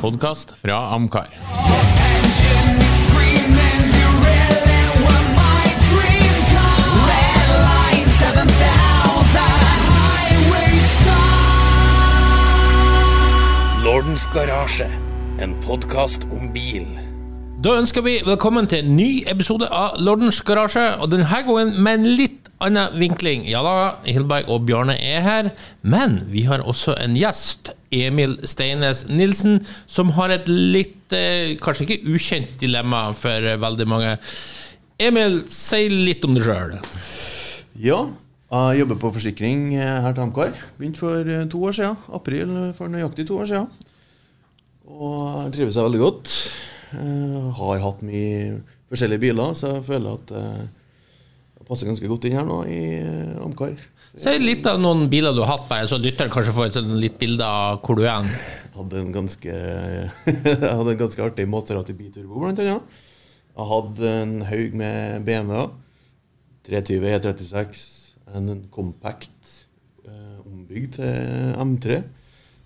[0.00, 1.28] podkast fra Amcar.
[1.28, 6.78] Engine is screaming, you really were my dream car.
[7.10, 9.42] Red line 7000,
[9.90, 11.42] highway star.
[13.84, 14.90] Lordens garasje,
[15.38, 17.07] en podkast om bil.
[17.58, 21.96] Da ønsker vi velkommen til en ny episode av Lordens garasje, og denne gangen med
[21.98, 23.42] en litt annen vinkling.
[23.50, 23.72] Ja da,
[24.06, 25.48] Hilberg og Bjarne er her,
[25.82, 27.72] men vi har også en gjest.
[27.90, 29.58] Emil Steines Nilsen,
[29.90, 34.14] som har et litt, eh, kanskje ikke ukjent dilemma for eh, veldig mange.
[35.02, 36.78] Emil, si litt om deg sjøl.
[37.74, 38.00] Ja,
[38.54, 40.54] jeg jobber på forsikring eh, her til Amcar.
[40.78, 42.00] Begynte for to år siden.
[42.22, 43.94] April for nøyaktig to år siden.
[44.86, 46.40] Og trives jeg veldig godt.
[46.96, 50.60] Eh, har hatt mye forskjellige biler, så jeg føler at uh,
[51.58, 53.74] jeg passer ganske godt inn her nå i uh, Amcar.
[54.18, 56.96] Si litt av noen biler du har hatt, bare så lytteren kanskje får et sånn
[57.02, 58.22] litt bilde av hvor du er.
[58.22, 58.30] hen.
[58.78, 63.04] Hadde en ganske Jeg hadde en ganske artig Maserati Biturbo, blant annet.
[63.58, 65.76] Jeg hadde en haug med BMW-er.
[66.68, 67.84] 320 E36,
[68.36, 69.52] en compact
[70.04, 72.02] eh, ombygd til M3.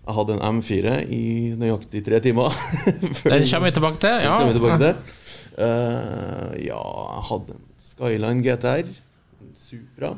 [0.03, 1.23] Jeg hadde en M4 i
[1.61, 2.51] nøyaktig tre timer.
[3.23, 4.17] Den kommer vi tilbake til.
[4.27, 4.93] Ja, tilbake Ja.
[4.93, 5.19] til.
[5.53, 10.15] Uh, ja, jeg hadde en Skyline GTR, en Supra.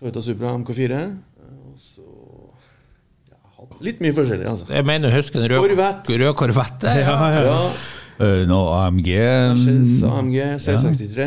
[0.00, 0.96] Toyota Supra MK4.
[0.96, 2.06] eh, Og så
[3.30, 4.66] ja, litt mye forskjellig, altså.
[4.72, 6.18] Jeg mener å en rød korvette.
[6.24, 6.96] Rød Corvette.
[7.04, 7.16] Ja.
[7.36, 7.60] Ja,
[8.16, 9.08] Uh, Nå AMG
[9.52, 11.24] Mercedes AMG C63.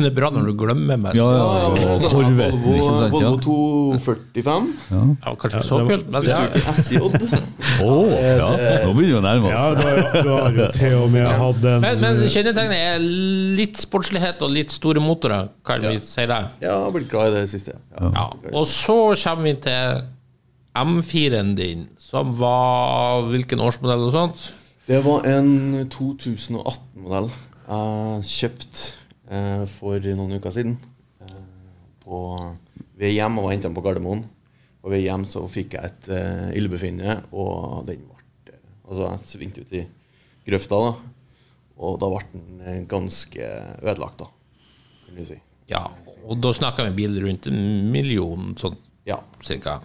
[0.00, 1.16] Det er bra når du glemmer meg.
[1.18, 3.12] Ja, ja, Ja, Corvetten, Volvo, ikke sant?
[3.12, 4.70] Volvo 245.
[4.94, 7.02] Ja, kanskje så kult, men det er, SJ.
[7.84, 8.48] Å, ja.
[8.86, 9.82] Nå begynner vi å nærme Ja, oss.
[9.84, 13.04] Ja, har, du har jo til og med hatt en men, men kjennetegnet er
[13.60, 16.40] litt sportslighet og litt store motorer, kan vi si det?
[16.62, 17.76] Ja, jeg har blitt glad i det siste.
[17.98, 18.12] Ja.
[18.16, 18.26] Ja.
[18.54, 20.00] Og så kommer vi til
[20.80, 24.48] M4-en din, som var hvilken årsmodell og sånt?
[24.90, 28.86] Det var en 2018-modell jeg kjøpte
[29.30, 30.72] eh, for noen uker siden.
[31.22, 31.36] Eh,
[32.02, 32.18] på,
[32.98, 34.24] hjem og var henta på Gardermoen.
[34.82, 38.18] Og ved hjem så fikk jeg et eh, ildbefinnende, og den ble
[38.50, 38.58] eh,
[38.88, 39.84] Altså, jeg svingte ut i
[40.50, 40.90] grøfta, da.
[41.86, 43.52] Og da ble den eh, ganske
[43.84, 44.26] ødelagt, da,
[45.06, 45.38] kan du si.
[45.70, 45.84] Ja,
[46.24, 47.62] og da snakker vi bil rundt en
[47.94, 48.74] million, sånn
[49.06, 49.22] Ja.
[49.46, 49.78] cirka.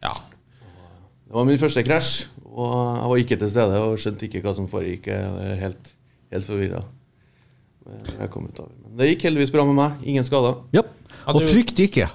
[0.00, 0.16] Ja.
[0.16, 4.54] Det var min første krasj, og jeg var ikke til stede og skjønte ikke hva
[4.56, 5.10] som foregikk.
[5.12, 5.92] Jeg er helt,
[6.32, 6.84] helt forvirra.
[7.88, 10.08] Men det gikk heldigvis bra med meg.
[10.08, 10.58] Ingen skader.
[10.76, 10.84] Ja.
[11.30, 12.08] Og frykt ikke.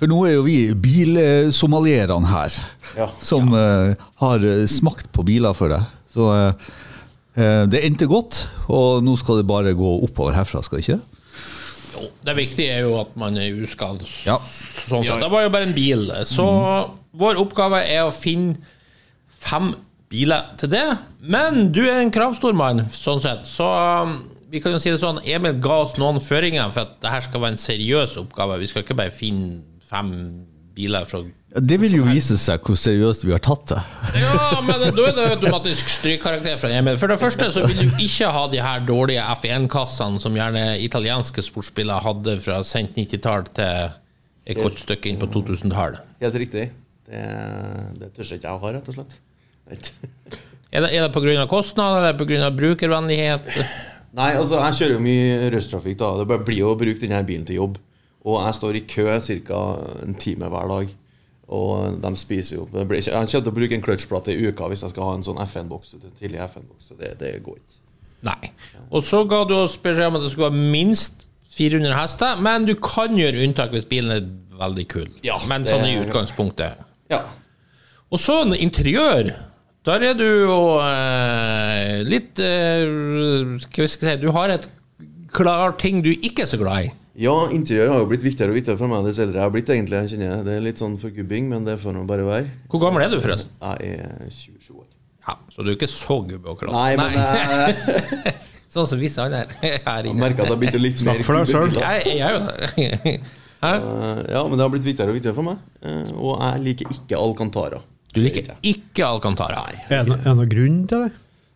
[0.00, 2.56] For nå er jo vi bilsomalierene her,
[2.98, 3.06] Ja.
[3.22, 5.86] som uh, har eh, smakt på biler for deg.
[6.10, 6.66] Så eh,
[7.38, 10.98] eh, det endte godt, og nå skal det bare gå oppover herfra, skal det ikke?
[11.94, 14.02] Jo, det viktige er jo at man er uskadd.
[14.26, 14.40] Ja.
[14.42, 15.22] Sånn sett.
[15.22, 16.10] Det var jo bare en bil.
[16.26, 16.44] Så
[17.14, 18.58] vår oppgave er å finne
[19.44, 19.74] fem
[20.12, 20.86] biler til det.
[21.20, 23.46] Men du er en kravstor mann, sånn sett.
[23.48, 24.18] Så um,
[24.52, 27.24] vi kan jo si det sånn, Emil ga oss noen føringer for at det her
[27.26, 28.60] skal være en seriøs oppgave.
[28.62, 30.12] Vi skal ikke bare finne fem
[30.74, 31.20] biler fra
[31.64, 33.80] Det vil jo vise seg hvor seriøst vi har tatt det.
[34.18, 36.98] Ja, men da er det automatisk strykkarakter fra Emil.
[36.98, 41.44] For det første så vil du ikke ha de her dårlige F1-kassene som gjerne italienske
[41.46, 43.94] sportsbiler hadde fra sent 90-tall til
[44.50, 46.02] et godt stykke inn på 2000-tallet.
[46.24, 46.66] Helt riktig.
[47.04, 47.22] Det,
[48.00, 49.22] det tør ikke jeg å ha, rett og slett.
[49.70, 51.46] Er det, er det pga.
[51.46, 52.50] kostnad, eller pga.
[52.50, 53.46] brukervennlighet?
[54.14, 56.10] Nei, altså, jeg kjører jo mye rushtrafikk, da.
[56.22, 57.80] Det blir jo å bruke denne bilen til jobb.
[58.24, 59.06] Og jeg står i kø
[59.48, 59.62] ca.
[60.02, 60.92] en time hver dag.
[61.54, 64.68] Og de spiser jo det blir Jeg kommer til å bruke en clutchplate i uka
[64.70, 65.96] hvis jeg skal ha en sånn FN-boks.
[66.20, 66.88] Tidlig FN-boks.
[66.88, 67.80] Så det, det går ikke.
[68.24, 68.50] Nei.
[68.88, 72.64] Og så ga du oss beskjed om at det skulle være minst 400 hester, men
[72.66, 74.24] du kan gjøre unntak hvis bilen er
[74.58, 75.10] veldig kul.
[75.26, 76.80] Ja, men sånn i utgangspunktet.
[77.12, 77.20] Ja.
[78.10, 79.34] Og så interiør.
[79.84, 82.84] Der er du jo eh, litt eh,
[83.60, 84.64] Hva skal jeg si Du har et
[85.34, 86.92] klar ting du ikke er så glad i.
[87.20, 89.68] Ja, interiør har jo blitt viktigere og viktigere for meg dess eldre jeg har blitt.
[89.70, 90.44] egentlig, jeg kjenner jeg.
[90.46, 92.48] Det er litt sånn forgubbing, men det får nå bare være.
[92.70, 93.52] Hvor gammel er du, forresten?
[93.60, 94.86] Jeg er 27 år.
[95.28, 96.74] Ja, Så du er ikke så gubbe og klar?
[96.74, 98.34] Nei, men Nei.
[98.74, 100.18] Sånn som visse andre her jeg inne.
[100.18, 101.78] merker at jeg har blitt litt mer Snakk for deg selv.
[101.78, 103.16] Jeg, jeg det.
[103.64, 105.60] Eh, Ja, men det har blitt viktigere og viktigere for meg.
[105.80, 107.78] Eh, Og jeg liker ikke Alcantara.
[108.14, 109.64] Du liker ikke Alcantara?
[109.66, 109.80] Nei.
[109.90, 111.12] er det noen grunn til det?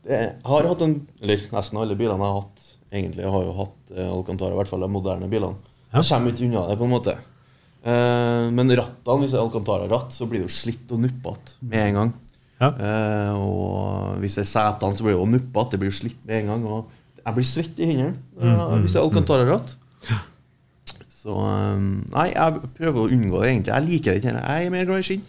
[0.09, 3.57] Jeg har hatt en Eller nesten alle bilene jeg har hatt, egentlig jeg har jo
[3.59, 5.75] hatt eh, Alcantara, i hvert fall de moderne bilene.
[5.93, 7.15] Jeg kommer ikke unna det, på en måte.
[7.85, 11.85] Eh, Men rattene, hvis det er Alcantara-ratt, så blir det jo slitt og nuppete med
[11.91, 12.13] en gang.
[12.59, 12.73] Ja.
[12.75, 15.71] Eh, og hvis det er setene, så blir det jo nuppete.
[15.77, 16.65] Det blir jo slitt med en gang.
[16.67, 19.77] Og jeg blir svett i hendene eh, hvis det er Alcantara-ratt.
[21.19, 21.35] Så
[22.15, 23.75] Nei, jeg prøver å unngå det, egentlig.
[23.75, 24.35] Jeg liker det ikke.
[24.39, 25.25] Jeg er mer glad i skinn.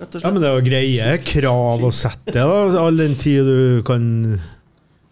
[0.00, 2.58] Rett og Ja, men det er jo greie krav å sette, da.
[2.80, 4.02] All den tid du kan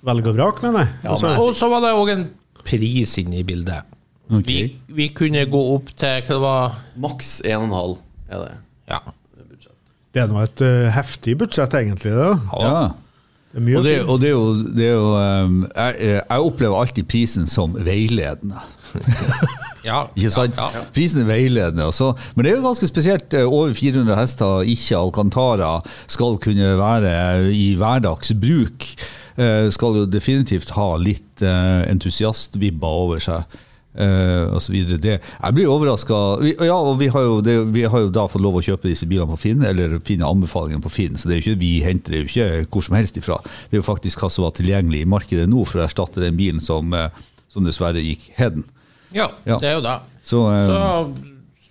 [0.08, 0.96] velge og vrake, mener jeg.
[1.04, 2.26] Ja, Og så var det òg en
[2.64, 3.86] pris inne i bildet.
[4.28, 4.74] Okay.
[4.88, 7.94] Vi, vi kunne gå opp til hva det var Maks 1,5
[8.28, 8.56] er det.
[8.90, 9.00] Ja.
[9.32, 9.76] det er
[10.12, 12.12] det er nå et uh, heftig budsjett, egentlig.
[12.16, 12.32] da.
[12.60, 12.80] Ja.
[13.48, 16.48] Det er mye Og det, og det er jo, det er jo um, jeg, jeg
[16.50, 18.60] opplever alltid prisen som veiledende.
[19.84, 20.00] Ja.
[20.18, 20.58] Ikke sant?
[20.58, 20.82] Ja, ja.
[20.94, 21.86] Prisen er veiledende.
[21.90, 22.12] Også.
[22.34, 23.34] men det er jo ganske spesielt.
[23.34, 25.72] eh, Over 400 hester, ikke Alcantara,
[26.06, 27.14] skal kunne være
[27.54, 28.90] i hverdagsbruk.
[29.38, 33.58] Eh, Skal jo definitivt ha litt eh, entusiastvibber over seg.
[33.98, 34.98] Uh, og så videre.
[35.02, 36.14] det, jeg blir overraska.
[36.62, 39.08] Ja, og vi har, jo, det, vi har jo da fått lov å kjøpe disse
[39.10, 41.16] bilene på Finn, eller finne anbefalingene på Finn.
[41.18, 42.28] Så det er jo ikke vi henter det er jo
[42.68, 43.40] ikke hvor som helst ifra.
[43.42, 46.38] Det er jo faktisk hva som var tilgjengelig i markedet nå for å erstatte den
[46.38, 46.94] bilen som,
[47.50, 48.62] som dessverre gikk heden.
[49.12, 49.56] Ja, Ja.
[49.58, 49.96] det er jo det.
[50.24, 51.14] Så, eh, Så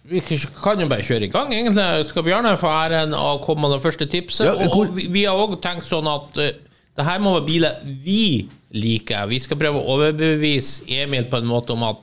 [0.08, 0.20] vi
[0.64, 2.08] kan jo bare kjøre i gang, egentlig.
[2.10, 4.46] Skal Bjarne få æren av å komme med det første tipset?
[4.48, 6.52] Ja, og, hvor- og vi, har òg tenkt sånn at uh,
[6.98, 9.28] det her må være biler vi liker.
[9.28, 11.98] Vi skal prøve å overbevise Emil på en måte om at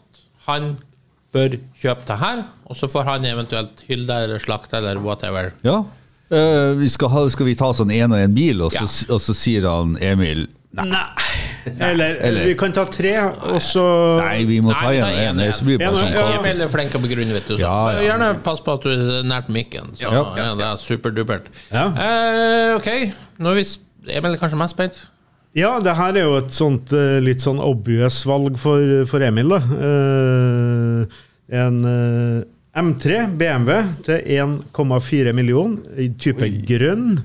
[0.46, 0.76] han
[1.34, 5.52] bør kjøpe det her, og så får han eventuelt hylle eller slakte eller whatever.
[5.64, 5.80] Ja.
[6.30, 9.14] Uh, vi skal, ha, skal vi ta sånn én og én bil, og så, Ja.
[9.14, 10.84] og så sier han Emil Nei.
[11.80, 13.84] Eller, Eller- vi kan ta tre, og så
[14.20, 15.40] Nei, vi må ta ta igjen én.
[15.46, 15.52] en.
[15.52, 17.54] Så blir det bare sånn ja, er flink til å begrunne, vet du.
[17.56, 18.02] Så Ja, ja.
[18.08, 19.94] Gjerne pass på at du er nært mikken.
[19.96, 20.34] Så Ja.
[20.36, 21.46] ja, det er superdupert.
[21.72, 21.86] Ja.
[21.96, 23.66] Eh, ok, nå er vi
[24.12, 24.98] Emil er kanskje mest spent?
[25.56, 29.48] Ja, det her er jo et sånt eh, litt sånn obvious valg for, for Emil,
[29.48, 29.56] da.
[29.56, 31.06] Eh,
[31.62, 32.44] en eh,
[32.82, 37.22] M3 BMW til 1,4 million i type grønn.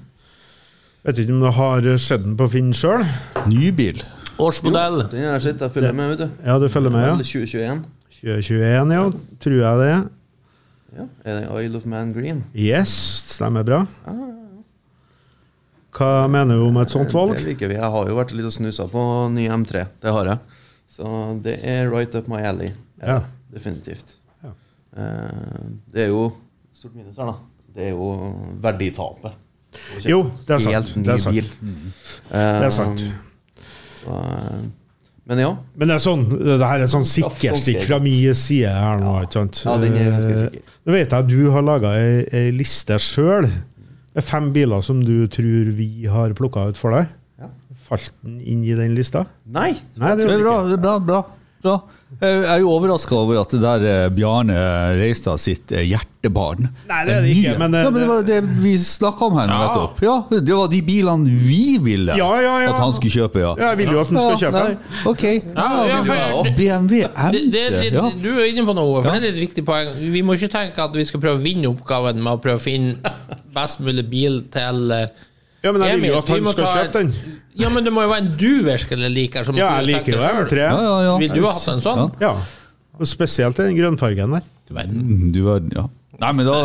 [1.04, 3.04] Vet ikke om du har sett den på Finn sjøl?
[3.50, 4.04] Nybil.
[4.40, 5.02] Årsmodell.
[5.12, 6.44] Den har jeg sett, jeg følger med, vet du.
[6.48, 7.16] Ja, du følger med, ja?
[7.18, 7.84] 2021.
[8.20, 9.04] 2021, ja.
[9.44, 9.92] Tror jeg det.
[11.00, 11.06] Ja.
[11.26, 12.44] Er det Isle of Man Green?
[12.56, 12.94] Yes,
[13.36, 13.84] stemmer bra.
[16.00, 17.36] Hva mener du om et sånt valg?
[17.40, 17.78] Det liker vi.
[17.80, 19.04] Jeg har jo vært litt og snusa på
[19.34, 19.84] ny M3.
[20.04, 20.60] Det har jeg.
[20.90, 21.12] Så
[21.44, 22.72] det er right up my alley.
[23.02, 23.20] Ja.
[23.54, 24.16] Definitivt.
[24.46, 24.54] Ja.
[24.98, 26.28] Eh, det er jo
[26.78, 27.38] stort minus her, da.
[27.76, 28.10] Det er jo
[28.64, 29.36] verditapet.
[30.08, 30.74] Jo, det er sant.
[30.74, 31.36] Helt ny Det er sant.
[31.36, 31.50] bil.
[32.32, 33.04] Det er sant.
[34.00, 34.60] Så, eh,
[35.30, 35.50] men ja.
[35.78, 39.12] Men det er sånn, det her er et sånn sikkerstikk fra min side her nå.
[39.28, 39.60] ikke sant?
[39.68, 40.76] Ja, den er ganske Eh, sikker.
[40.88, 43.46] Nå vet jeg at du har laga ei, ei liste sjøl
[44.16, 47.12] med fem biler som du tror vi har plukka ut for deg.
[47.40, 47.52] Ja.
[47.90, 49.26] Falt den inn i den lista?
[49.46, 49.76] Nei!
[50.02, 50.56] Nei, det Det er bra.
[50.66, 51.22] det er bra, bra,
[51.64, 51.78] bra.
[52.22, 54.56] Jeg er jo overraska over at det der er Bjarne
[54.98, 58.24] Reistad sitt eh, hjertebarn Nei, det er det ikke, men det- ja, men det var
[58.26, 59.68] det vi snakka om her nå Ja.
[59.68, 60.02] nettopp.
[60.02, 62.72] Ja, det var de bilene vi ville Ja, ja, ja.
[62.74, 63.54] at han skulle kjøpe, ja.
[63.62, 64.64] Ja, jeg vil jo at han skal kjøpe.
[64.64, 65.24] nei, Ok.
[65.56, 67.00] Ja, ja, for- Ja, BMW
[67.32, 67.94] Det, det, M3.
[67.94, 68.10] Ja.
[68.24, 69.94] Du er inne på noe, for det er et viktig poeng.
[70.12, 72.60] Vi må ikke tenke at vi skal prøve å vinne oppgaven med å prøve å
[72.60, 72.96] finne
[73.54, 75.08] best mulig bil til eh,
[75.64, 77.12] Ja, men jeg vil jo at han skal kjøpe den.
[77.60, 79.44] Ja, men det må jo være en du virkelig liker.
[79.48, 80.62] Som Ja, jeg liker jo tenker M3.
[80.64, 81.18] Ja, ja, ja.
[81.20, 82.04] Vil du ha hatt en sånn?
[82.24, 82.34] Ja.
[83.00, 84.46] Og spesielt den grønnfargen der.
[84.70, 85.88] Du verden, ja.
[86.20, 86.56] Nei, men da,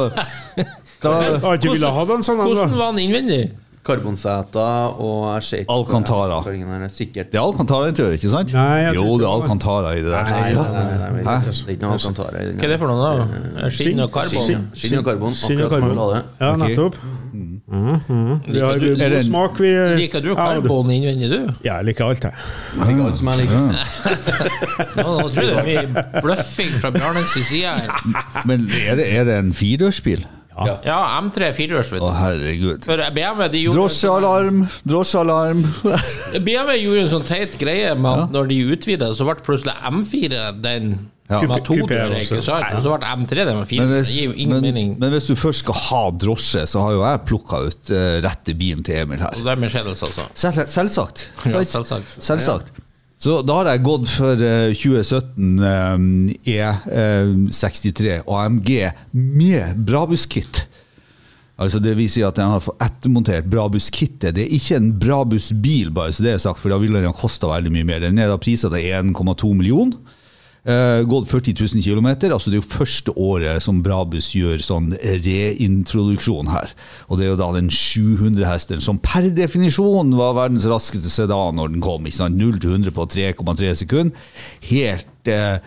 [1.04, 2.42] da Jeg har ikke villet ha en sånn.
[2.42, 3.42] Hvordan var den innvendig?
[3.84, 6.38] Karbonseter og jeg Alcantara.
[6.44, 7.30] Fargen er Sikkert.
[7.32, 8.52] Det er Alcantara-interiør, ikke sant?
[8.56, 10.30] Nei, jeg jo, det er Alcantara i det der.
[10.30, 11.36] Nei, nei, nei, nei, nei, nei.
[11.44, 12.56] det er ikke noe Alcantara i den.
[12.60, 13.10] Hva er det for noe,
[13.60, 13.68] da?
[13.74, 14.64] Skinn og karbon?
[14.74, 15.36] Skinn, og karbon.
[15.36, 16.22] Akkurat som jeg vil ha det.
[16.40, 16.98] Ja, nettopp.
[17.34, 18.40] Mhm, mhm.
[18.46, 19.70] Vi har Liker du- god det smak, vi.
[19.98, 21.52] Liker du Ja, karbon innvendig, du?
[21.64, 22.32] Ja, jeg liker alt, jeg.
[22.78, 23.60] Liker alt som jeg liker.
[24.96, 27.90] Nå, nå tror jeg det er mye bløffing fra Bjarnes side her.
[28.46, 30.24] Men er det, er det en firedørsbil?
[30.84, 31.92] Ja, M3 firehjuls.
[31.98, 32.84] Å, herregud.
[32.86, 35.64] For BMW de gjorde Drosjealarm, drosjealarm.
[36.46, 40.46] BMW gjorde en sånn teit greie med at når de utvida, så ble plutselig M4
[40.62, 40.94] den
[41.30, 41.38] Ja.
[41.48, 42.66] med to dører, ikke sant?
[42.76, 43.86] Og så ble M3 den med fire.
[43.86, 44.90] Men Det hvis, gir jo ingen men, mening.
[45.00, 48.54] men hvis du først skal ha drosje, så har jo jeg plukka ut rett rette
[48.60, 49.32] bilen til Emil her.
[49.32, 50.28] Og det er Mercedes, altså.
[50.36, 51.30] Selv, selvsagt.
[51.48, 52.18] Ja, selvsagt.
[52.20, 52.72] Selvsagt.
[53.24, 56.64] Så da har jeg gått for eh, 2017 eh,
[57.48, 58.70] E63 AMG
[59.16, 60.66] med Brabus-kit.
[61.56, 64.34] Altså Det vil si at den har fått ettermontert Brabus-kittet.
[64.36, 67.48] Det er ikke en Brabus-bil, bare så det er sagt, for da ville den kosta
[67.54, 68.04] veldig mye mer.
[68.04, 70.20] Den er da prisa til 1,2 millioner.
[70.64, 72.06] Eh, gått 40 000 km.
[72.32, 76.72] Altså det er jo første året som Brabus gjør sånn reintroduksjon her.
[77.10, 81.60] Og det er jo da den 700 hesten som per definisjon var verdens raskeste sedan
[81.60, 82.08] når den kom.
[82.08, 82.40] ikke sant?
[82.40, 84.30] 0 til 100 på 3,3 sekunder.
[84.70, 85.58] Helt eh,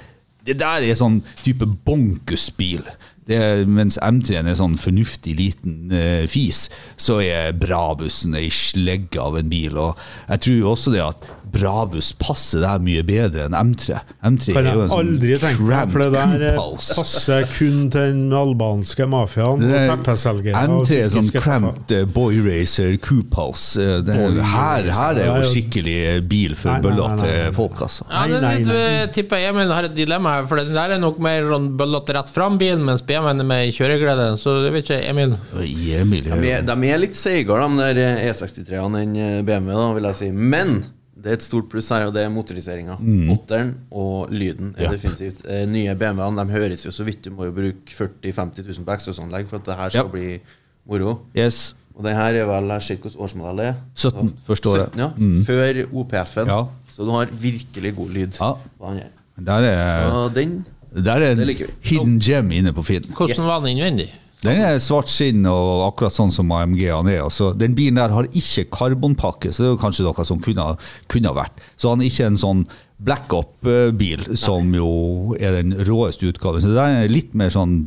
[0.48, 2.82] Det der er sånn type bonkusbil.
[3.28, 9.36] Det mens M3-en er sånn fornuftig liten eh, fis, så er Brabussen ei slegge av
[9.38, 9.76] en bil.
[9.76, 10.00] Og
[10.30, 11.28] jeg tror jo også det at
[11.58, 14.00] Brabus passer der mye bedre enn M3.
[14.24, 16.60] M3 Kan er jo jeg en sånn aldri tenke meg, for det der eh,
[16.98, 20.64] passer kun til den albanske mafiaen og er- teppeselgere.
[20.68, 23.78] M3 er sånn cramped eh, boy racer coupe house.
[23.80, 25.98] Eh, Det, er- her, her er jo skikkelig
[26.30, 28.06] bil for bølla til folk, altså.
[28.12, 28.64] Ja, det er
[29.08, 32.14] du tipper Emil har et dilemma her, for den der er nok mer sånn bøllete
[32.18, 34.28] rett fram-bil, mens BMW-en er med kjøreglede.
[34.42, 35.36] Så jeg vet ikke, Emil.
[35.56, 39.88] Emil er De er, de er litt seigere, de der eh, E63-ene, enn BMW, da,
[39.98, 40.30] vil jeg si.
[40.32, 40.78] Men
[41.24, 42.98] det er et stort pluss her, og det er motoriseringa.
[43.34, 44.92] Åtteren og lyden er Ja.
[44.92, 47.24] definitivt eh, Nye BMW-ene de høres jo så vidt.
[47.26, 50.12] Du må jo bruke 40 000-50 000 på eksosanlegg for at det her skal Ja.
[50.12, 50.40] bli
[50.88, 51.18] moro.
[51.36, 51.76] Yes.
[51.98, 53.74] Og den her er vel Jeg ser årsmodell det er.
[53.96, 54.90] 17, forstår året.
[54.94, 55.44] 17, ja.
[55.50, 56.48] Før OPF-en.
[56.48, 56.64] Ja.
[56.94, 58.38] Så du har virkelig god lyd.
[58.40, 58.54] Ja.
[58.80, 59.10] på den her.
[59.46, 63.12] Der er, Og den der er en hidden gem inne på feeden.
[63.14, 64.08] Hvordan var den innvendig?
[64.44, 67.24] Den er svart skinn og akkurat sånn som AMG-en er.
[67.26, 70.68] Altså, den bilen der har ikke karbonpakke, så det er kanskje noe som kunne,
[71.10, 71.64] kunne vært.
[71.80, 72.68] Så han er ikke en sånn
[73.02, 76.62] black up-bil, som jo er den råeste utgaven.
[76.62, 77.80] Så det er litt mer sånn,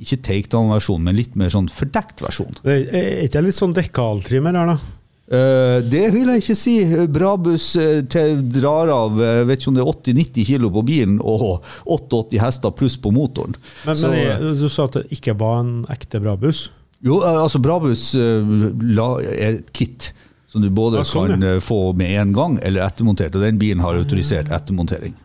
[0.00, 2.52] ikke takedown-versjon, men litt mer sånn fordekt versjon.
[2.68, 5.03] Er er ikke litt sånn dekkaltrimmer her, da?
[5.24, 6.74] Eh, det vil jeg ikke si.
[7.08, 11.16] Brabus eh, til drar av eh, vet ikke om det er 80-90 kilo på bilen
[11.24, 13.56] og 88 hester pluss på motoren.
[13.86, 16.66] Men, Så, men jeg, du sa at det ikke var en ekte Brabus?
[17.04, 20.12] Jo, altså Brabus la, er et kit
[20.54, 23.34] som du både Ja, sånn, kan eh, få med en gang eller ettermontert.
[23.34, 25.16] Og den bilen har autorisert ettermontering.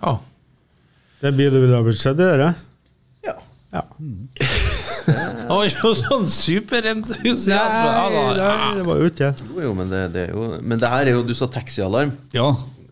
[0.00, 0.16] Ja.
[1.22, 2.66] Den bilen vil bil du ville ha blitt sett i øret?
[3.22, 3.36] Ja.
[3.70, 3.84] Ja.
[5.48, 7.46] Han var jo sånn superentusiast.
[7.48, 9.48] Nei, Ja, det, var jo ikke det.
[9.48, 12.12] Jo, jo, men det, det er jo Men det her er jo Du sa taxialarm.
[12.36, 12.50] Ja.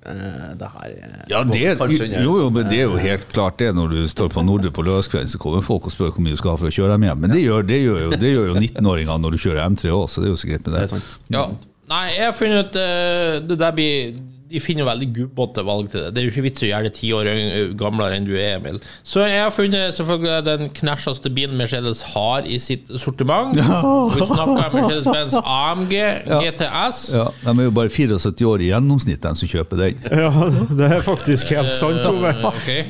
[0.08, 1.62] Eh, det her er Ja, det,
[2.22, 4.84] jo, jo, men det er jo helt klart det når du står på Nordre på
[4.87, 7.08] lørdagskvelden, så kommer folk og spør hvor mye du skal ha for å kjøre dem
[7.08, 7.20] hjem.
[7.25, 8.12] Men det gjør, det gjør jo,
[8.54, 10.78] jo 19-åringer når du kjører M3 òg, så det er jo så greit med Det
[10.78, 10.87] det.
[10.87, 11.16] er sant.
[11.34, 11.44] Ja.
[11.88, 14.18] Nei, jeg har funnet ut uh, Det der blir
[14.49, 16.11] De finner jo veldig gubbete valg til det.
[16.14, 17.25] Det er jo ikke vits i å gjøre det ti år
[17.78, 18.76] gamlere enn du er, Emil.
[19.07, 23.57] Så jeg har funnet selvfølgelig den knæsjeste bilen Mercedes har i sitt sortiment.
[23.59, 23.62] Vi
[24.31, 25.95] snakker Mercedes-Benz AMG
[26.28, 26.99] GTS.
[27.17, 29.95] Ja, de er jo bare 74 år i gjennomsnitt, de som kjøper den.
[30.09, 30.31] Ja,
[30.78, 32.31] det er faktisk helt sant, Tove.
[32.38, 32.81] Uh, okay.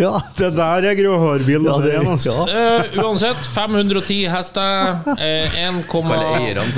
[0.00, 1.62] Ja, Det der er gråhårbil.
[1.68, 2.34] ja, det, altså.
[2.50, 2.64] ja.
[2.82, 4.70] Uh, uansett, 510 hester.
[5.06, 6.64] uh, 1,2 millioner.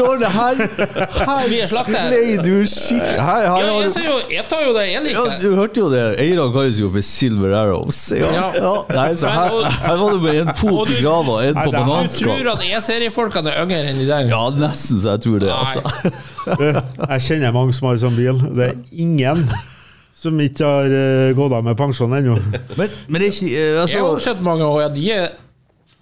[0.00, 4.44] Når det Silver Her, her er sklei du skikkelig her, her, Ja, jeg, jo, jeg
[4.50, 5.24] tar jo det jeg ja.
[5.40, 6.02] Du hørte jo det.
[6.22, 8.00] Eierne kalles jo for Silver Arrows.
[8.16, 8.46] Ja, Ja.
[8.56, 8.74] ja.
[8.94, 12.38] Nei, så her, her var det med en fot i grava en på bananskall.
[12.38, 14.30] Du tror at E-seriefolkene er yngre enn de der?
[14.30, 15.50] Ja, nesten så jeg tror det.
[15.50, 16.14] Altså.
[17.10, 18.40] Jeg kjenner mange som har sånn bil.
[18.56, 19.46] Det er ingen
[20.20, 22.34] som ikke har eh, gått av med pensjon ennå.
[22.76, 25.30] Men, men det er ikke altså, Jeg har altså, også sett mange, og de er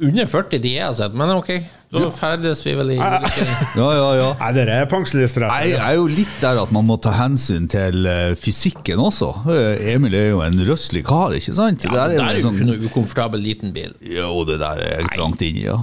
[0.01, 1.15] under 40, de er sett.
[1.19, 1.49] Men ok,
[1.91, 3.47] så ferdes vi vel i ulike
[3.81, 4.29] Ja, ja, ja.
[4.39, 5.47] Nei, det er pensjonister.
[5.49, 9.33] Jeg jeg er jo litt der at man må ta hensyn til eh, fysikken også.
[9.51, 11.85] Eh, Emil er jo en røslig kar, ikke sant?
[11.89, 13.95] ja, Det er jo sånn- ikke noe ukomfortabel liten bil.
[14.05, 15.81] Jo, det der er trangt inni, ja.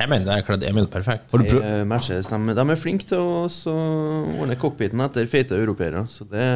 [0.00, 1.28] Jeg mener, der kledde Emil perfekt.
[1.30, 1.64] Har du prøvd?
[1.66, 3.42] Eh, Mercedes, de, de er flinke til å
[4.40, 6.46] ordne cockpiten etter feite europeere, så det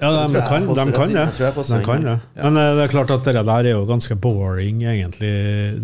[0.00, 1.22] Ja, de kan, de kan det.
[1.38, 2.14] Jeg jeg De kan det.
[2.40, 5.30] Men eh, det er klart at det der er jo ganske boring, egentlig.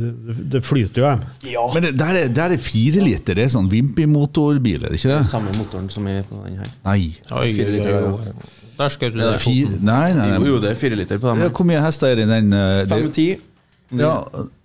[0.00, 0.11] Det,
[0.57, 1.23] det flyter jo, dem.
[1.77, 5.12] Men det, der, er, der er fire liter, det er sånn Vimpi-motorbil, er det ikke
[5.12, 5.21] det?
[5.31, 6.73] Samme motoren som er på den her.
[6.89, 7.12] Nei.
[7.31, 8.35] Oi, oi, oi, oi.
[8.81, 9.31] Der skjøt du det.
[9.45, 9.79] foten.
[9.85, 10.43] nei, nei, nei.
[10.49, 11.49] jo, det er fire liter på Ja.
[11.53, 12.53] Hvor mye hester er det i den?
[12.57, 13.47] eh, det- 510.
[14.00, 14.12] Ja,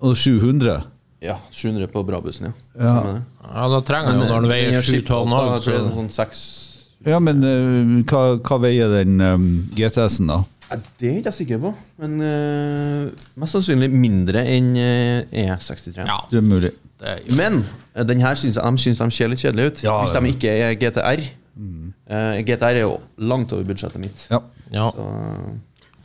[0.06, 0.84] og 700.
[1.26, 2.54] Ja, 700 på Brabussen, ja.
[2.80, 3.20] Ja.
[3.46, 5.60] Ja, da trenger han jo når han veier 7,5 Da år.
[5.64, 6.10] tror jeg det er Så.
[6.16, 10.40] sånn Ja, men uh, hva, hva veier den um, GTS-en, da?
[10.72, 16.00] Ja, Det er ikke jeg sikker på, men uh, mest sannsynlig mindre enn uh, E63.
[16.02, 16.72] Ja, Det er mulig.
[17.02, 17.60] det er Men
[17.94, 19.84] eh, den her syns jeg de, de ser litt kjedelige ut.
[19.86, 21.26] Ja, Hvis de ikke er GTR.
[21.56, 24.26] Eh, GTR er jo langt over budsjettet mitt.
[24.32, 24.42] Ja.
[24.74, 24.90] ja.
[24.92, 25.06] Så,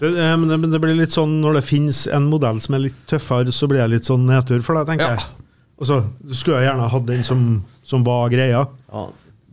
[0.01, 2.77] Det, eh, men det, men det blir litt sånn når det finnes en modell som
[2.79, 5.17] er litt tøffere, så blir det litt sånn nedtur for deg, tenker Ja.
[5.21, 5.47] jeg.
[5.81, 5.87] Og
[6.29, 8.67] du skulle jeg gjerne hatt den som, som var greia.
[8.93, 9.07] ja,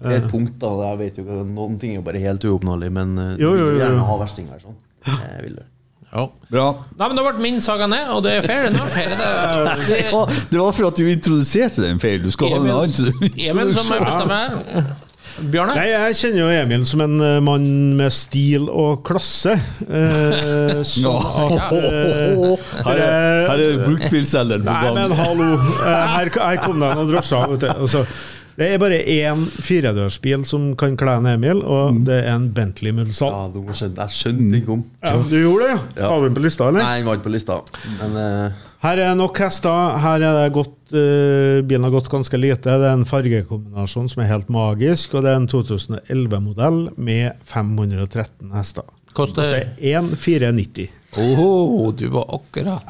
[0.04, 0.68] det er et punkt, da.
[0.92, 3.72] Jeg vet jo ikke, Noen ting er jo bare helt uoppnåelig, men eh, Jo, jo,
[3.72, 4.78] jo, gjerne ha ha sånn.
[5.08, 5.66] Jeg vil det.
[6.12, 6.26] ja.
[6.52, 6.68] Bra.
[7.00, 8.96] Nei, men da ble min saga ned, og det er fair enough.
[9.00, 12.22] Er det, det var for at du introduserte den feil.
[12.24, 15.07] Du skal ha en annen Emil som jeg bestemmer.
[15.38, 15.74] Bjarne?
[15.78, 17.68] Nei, jeg kjenner jo Emil som en eh, mann
[18.00, 19.54] med stil og klasse.
[19.86, 21.28] Eh, sånn
[21.62, 25.52] at eh, Her er, her er bruktbilselgeren på Nei, men hallo!
[25.58, 27.86] Eh, her, her kom det noen drosjer, vet du.
[27.86, 32.48] Og Det er bare én firedørsbil som kan kle en Emil, og det er en
[32.58, 33.44] Bentley Mulsanne.
[33.46, 34.82] Ja, du må skjønne, jeg skjønte ikke om.
[35.06, 36.10] Ja, du gjorde det, ja?
[36.10, 36.82] Var den på lista, eller?
[36.82, 37.60] Nei, den var ikke på lista.
[38.00, 39.96] Men eh, Her er nok hester.
[40.04, 42.70] Her er det gått, uh, bilen har gått ganske lite.
[42.70, 48.54] Det er en fargekombinasjon som er helt magisk, og det er en 2011-modell med 513
[48.54, 48.86] hester.
[49.18, 50.94] Koster Koster 1490.
[51.18, 52.84] Åh, du var akkurat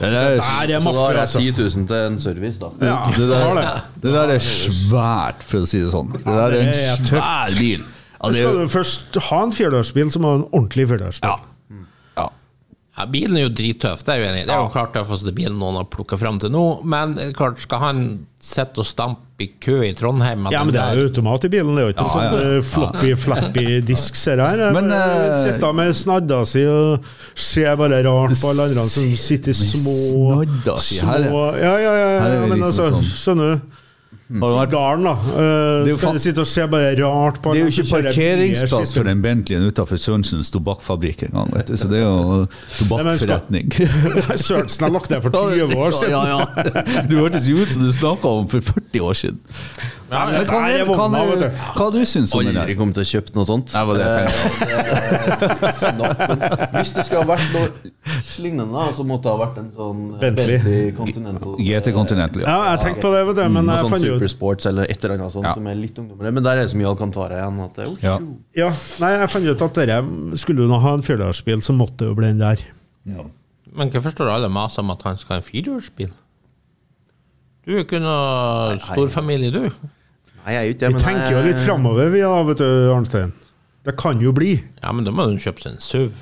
[0.00, 1.38] Det der, Der er så da har jeg altså.
[1.38, 2.70] 10 000 til en service, da.
[2.84, 4.02] Ja, det, der, det.
[4.02, 6.10] det der er svært, for å si det sånn.
[6.18, 7.86] Det der er en svær bil.
[8.20, 10.90] Ja, det Skal er, du først ha en firedørsbil, så må du ha en ordentlig
[10.90, 11.30] firedørsbil.
[11.30, 11.38] ja.
[11.38, 11.46] ja.
[13.00, 14.46] Ja, Bilen er jo drittøff, det er jeg jo enig i.
[14.48, 16.62] Det er jo klart tøffeste bilen noen har plukka fram til nå.
[16.84, 18.04] Men klart, skal han
[18.40, 21.72] sitte og stampe i kø i Trondheim Ja, men det er jo automat i bilen.
[21.76, 22.52] Det er jo ikke Ja, sånn ja.
[22.56, 22.62] ja.
[22.74, 24.60] floppy, flappy disk ser her.
[24.66, 27.04] Jeg Men, bare eh, med snadda si og
[27.34, 29.94] se bare rart på alle andre som sitter i små
[30.36, 33.54] snadda si, her er- små Ja, ja, ja, her ja men liksom altså, sånn- skjønner
[33.56, 33.76] du?
[34.30, 35.10] Sigaren, da.
[35.10, 37.72] Uh, Det er jo så du sitte og se bare rart på Det er jo
[37.74, 41.76] ikke parkeringsplass for den Bentleyen utafor Sørensens tobakksfabrikk engang, vet du.
[41.80, 42.46] Så det er jo
[42.78, 43.72] tobakkforretning.
[44.46, 46.14] Sørensen har lagt ned for 20 år siden.
[46.14, 47.02] Ja, ja.
[47.10, 49.42] Du hørtes jo ut som du snakka om for 40 år siden.
[50.10, 51.58] Ja, Men hva, er hva, vet hva, du.
[51.78, 52.50] hva du syns om det?
[52.50, 52.78] Aldri der?
[52.78, 53.70] kommet til å kjøpe noe sånt.
[53.70, 55.70] Det var det jeg tenkte.
[55.78, 56.40] Snapp, men
[56.74, 57.92] Hvis det skulle ha vært noe
[58.42, 60.90] lignende, så måtte det ha vært en sånn Bentley, Bentley.
[60.98, 61.54] Continental.
[61.62, 62.56] GT Continental, ja.
[62.56, 65.16] Ja, jeg tenkte på det, men Noe jeg sånn fant jo Supersports eller et eller
[65.18, 65.54] annet sånt Ja.
[65.54, 66.32] som er litt ungdommere.
[66.32, 68.18] Men der er det så mye Alcantara igjen at det er Ja.
[68.56, 70.00] Ja, nei, jeg fant ut at dere
[70.36, 72.62] skulle du nå ha en firedørsbil, så måtte det jo bli den der.
[73.72, 76.10] Men hvorfor står alle maser om at han skal ha en firehjulsbil?
[77.66, 79.60] Du er ikke noe storfamilie, du.
[80.40, 83.32] Nei, jeg er ikke det, Vi tenker jo litt framover, vi da, vet du, Arnstein.
[83.84, 86.12] Det kan jo bli Ja, men da må du kjøpe seg en SUV.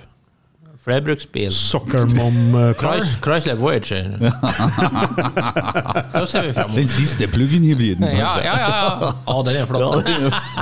[0.78, 1.50] Flerbruksbil.
[1.52, 2.92] Soccer Mom eh, Car.
[2.98, 4.18] Chrys- Chrysler Voyager.
[6.12, 8.06] da ser vi fram Den siste plug-in-hybriden.
[8.06, 8.68] Ja, ja, ja.
[8.70, 9.12] ja.
[9.26, 10.06] Å, den er flott.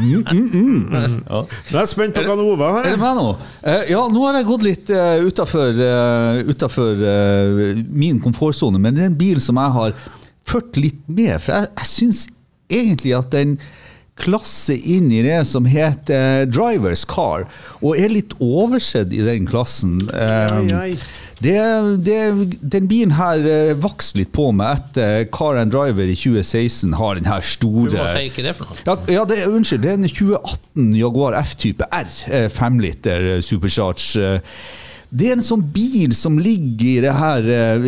[0.00, 2.88] Nå er jeg spent på hva Ove har.
[2.88, 3.28] Er det meg nå?
[3.60, 5.20] Eh, ja, nå har jeg gått litt uh,
[6.48, 7.02] utafor
[7.92, 9.96] min komfortsone, men det er en bil som jeg har
[10.48, 11.36] ført litt med.
[11.44, 12.26] For jeg, jeg syns
[12.72, 13.58] egentlig at den
[14.16, 17.44] klasser inn i det som heter drivers car,
[17.82, 20.02] og er litt oversett i den klassen.
[20.08, 20.98] Um, Ai, ai.
[21.36, 21.52] Det,
[22.00, 22.20] det,
[22.64, 27.18] den bilen her eh, vokste litt på meg etter Car and Driver i 2016 har
[27.18, 28.78] den her store må si ikke det for noe.
[28.88, 29.84] ja, ja det, unnskyld.
[29.84, 32.08] Det er en 2018 Jaguar F-type R.
[32.32, 34.16] eh, 5 liter eh, supercharge.
[34.16, 34.40] eh.
[35.10, 37.84] Det er en sånn bil som ligger i det her eh,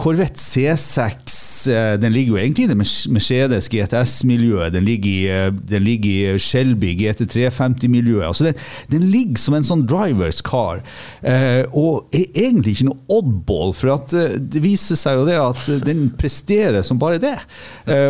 [0.00, 4.74] Corvette C6 eh, Den ligger jo egentlig i det Mercedes GTS-miljøet.
[4.74, 8.26] Den, eh, den ligger i Shelby GT350-miljøet.
[8.28, 8.60] Altså den,
[8.92, 10.82] den ligger som en sånn drivers car.
[11.76, 16.84] og er egentlig ikke noe oddball, for det viser seg jo det at den presterer
[16.86, 17.36] som bare det.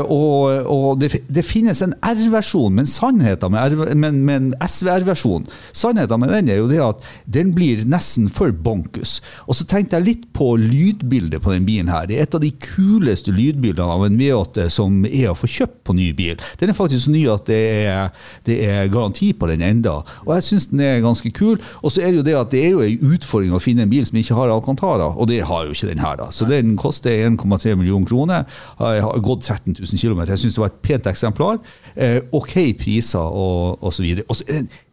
[0.07, 5.47] Og og det, det finnes en R-versjon, men sannheten med, R, men, med en SVR-versjon
[5.77, 9.19] Sannheten med den er jo det at den blir nesten for bonkus.
[9.47, 12.09] Og så tenkte jeg litt på lydbildet på den bilen her.
[12.09, 15.83] Det er et av de kuleste lydbildene av en V8 som er å få kjøpt
[15.87, 16.41] på ny bil.
[16.61, 18.11] Den er faktisk så ny at det er,
[18.49, 20.01] det er garanti på den enda.
[20.27, 21.59] Og jeg syns den er ganske kul.
[21.83, 23.93] Og så er det jo det at det er jo en utfordring å finne en
[23.93, 26.17] bil som ikke har Alcantara, og det har jo ikke den her.
[26.21, 26.31] da.
[26.35, 28.61] Så den koster 1,3 millioner kroner.
[28.81, 30.25] Jeg har gått 13 000 km.
[30.31, 31.61] Jeg syns det var et pent eksemplar.
[31.95, 34.07] Eh, ok priser og, og så.
[34.29, 34.43] Og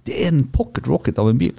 [0.08, 1.56] det er en pocket rocket av en bil.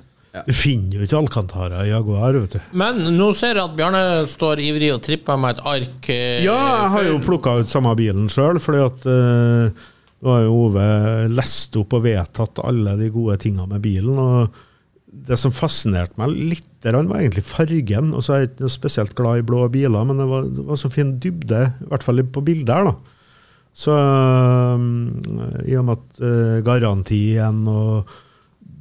[0.46, 2.60] Du finner jo ikke Alcantara i Jaguar, vet du.
[2.78, 6.08] Men nå ser jeg at Bjarne står ivrig og tripper med et ark.
[6.12, 9.84] eh, Ja, jeg har jo plukka ut samme bilen sjøl, fordi at eh,
[10.22, 10.86] nå har jo Ove
[11.32, 14.18] lest opp og vedtatt alle de gode tinga med bilen.
[14.18, 14.54] og
[15.08, 18.12] Det som fascinerte meg litt, var egentlig fargen.
[18.14, 20.76] og så er jeg ikke spesielt glad i blå biler, men det var, det var
[20.76, 22.84] så fin dybde, i hvert fall på bildet her.
[22.92, 22.94] da.
[23.74, 28.08] Så eh, i og med at eh, garantien og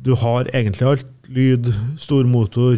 [0.08, 1.08] Du har egentlig alt.
[1.34, 1.68] Lyd,
[2.00, 2.78] stor motor,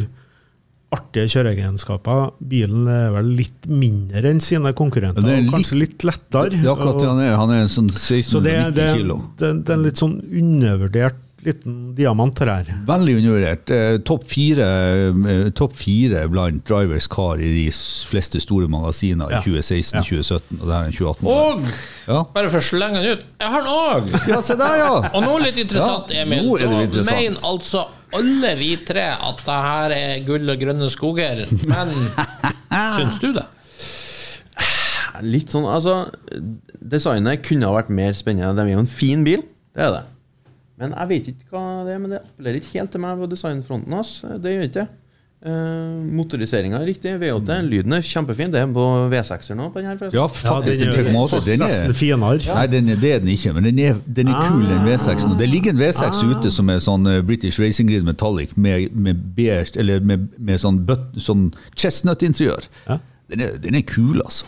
[0.96, 2.32] artige kjøreegenskaper.
[2.50, 6.50] Bilen er vel litt mindre enn sine konkurrenter, litt, og kanskje litt lettere.
[6.56, 7.36] Det er akkurat det han er.
[7.38, 9.20] Han er en sånn så det, 1690 det, kilo.
[9.38, 12.68] det, det er en litt sånn undervurdert liten diamant her.
[12.84, 13.70] Veldig undervurdert.
[13.72, 14.66] Eh, Topp fire,
[15.32, 17.68] eh, topp fire blant drivers car i de
[18.10, 19.40] fleste store magasiner Ja.
[19.40, 20.04] i 2016, Ja.
[20.04, 21.28] 2017 og det her er 2018.
[21.32, 21.64] Og
[22.10, 22.24] Ja.
[22.34, 24.28] bare for å slenge den ut Jeg har den òg!
[24.34, 24.92] ja, se der, ja!
[25.14, 26.44] Og nå litt interessant, Ja, Emil.
[26.44, 27.16] nå er det interessant.
[27.16, 27.86] mener altså
[28.16, 31.44] alle vi tre at det her er gull og grønne skoger.
[31.70, 31.94] Men
[32.98, 33.46] syns du det?
[35.26, 36.06] Litt sånn, altså
[36.80, 38.54] Designet kunne ha vært mer spennende.
[38.56, 39.44] Det er jo en fin bil,
[39.76, 40.06] det er det.
[40.80, 43.28] Men jeg vet ikke hva det er, men det appellerer ikke helt til meg på
[43.34, 43.96] designfronten.
[44.00, 44.38] Altså.
[44.40, 44.88] Det gjør ikke det.
[45.40, 47.14] Uh, Motoriseringa er riktig.
[47.22, 47.62] V8.
[47.64, 48.50] Lyden er kjempefin.
[48.52, 49.70] Det er på V6-er nå.
[49.72, 50.18] på den her forresten.
[50.18, 50.80] Ja, Ja, faktisk.
[50.82, 52.42] den den er den nesten er finere.
[52.58, 55.38] Nei, den er, det er den ikke, men den er, den er kul, den V6-en.
[55.40, 56.34] Det ligger en V6 Ah.
[56.34, 60.60] ute som er sånn eh, British Racing Grid Metallic med, med beige, eller med, med
[60.60, 60.84] sånn,
[61.16, 62.68] sånn chestnut-interiør.
[62.90, 63.00] Ja.
[63.32, 64.46] Den, den er kul, altså.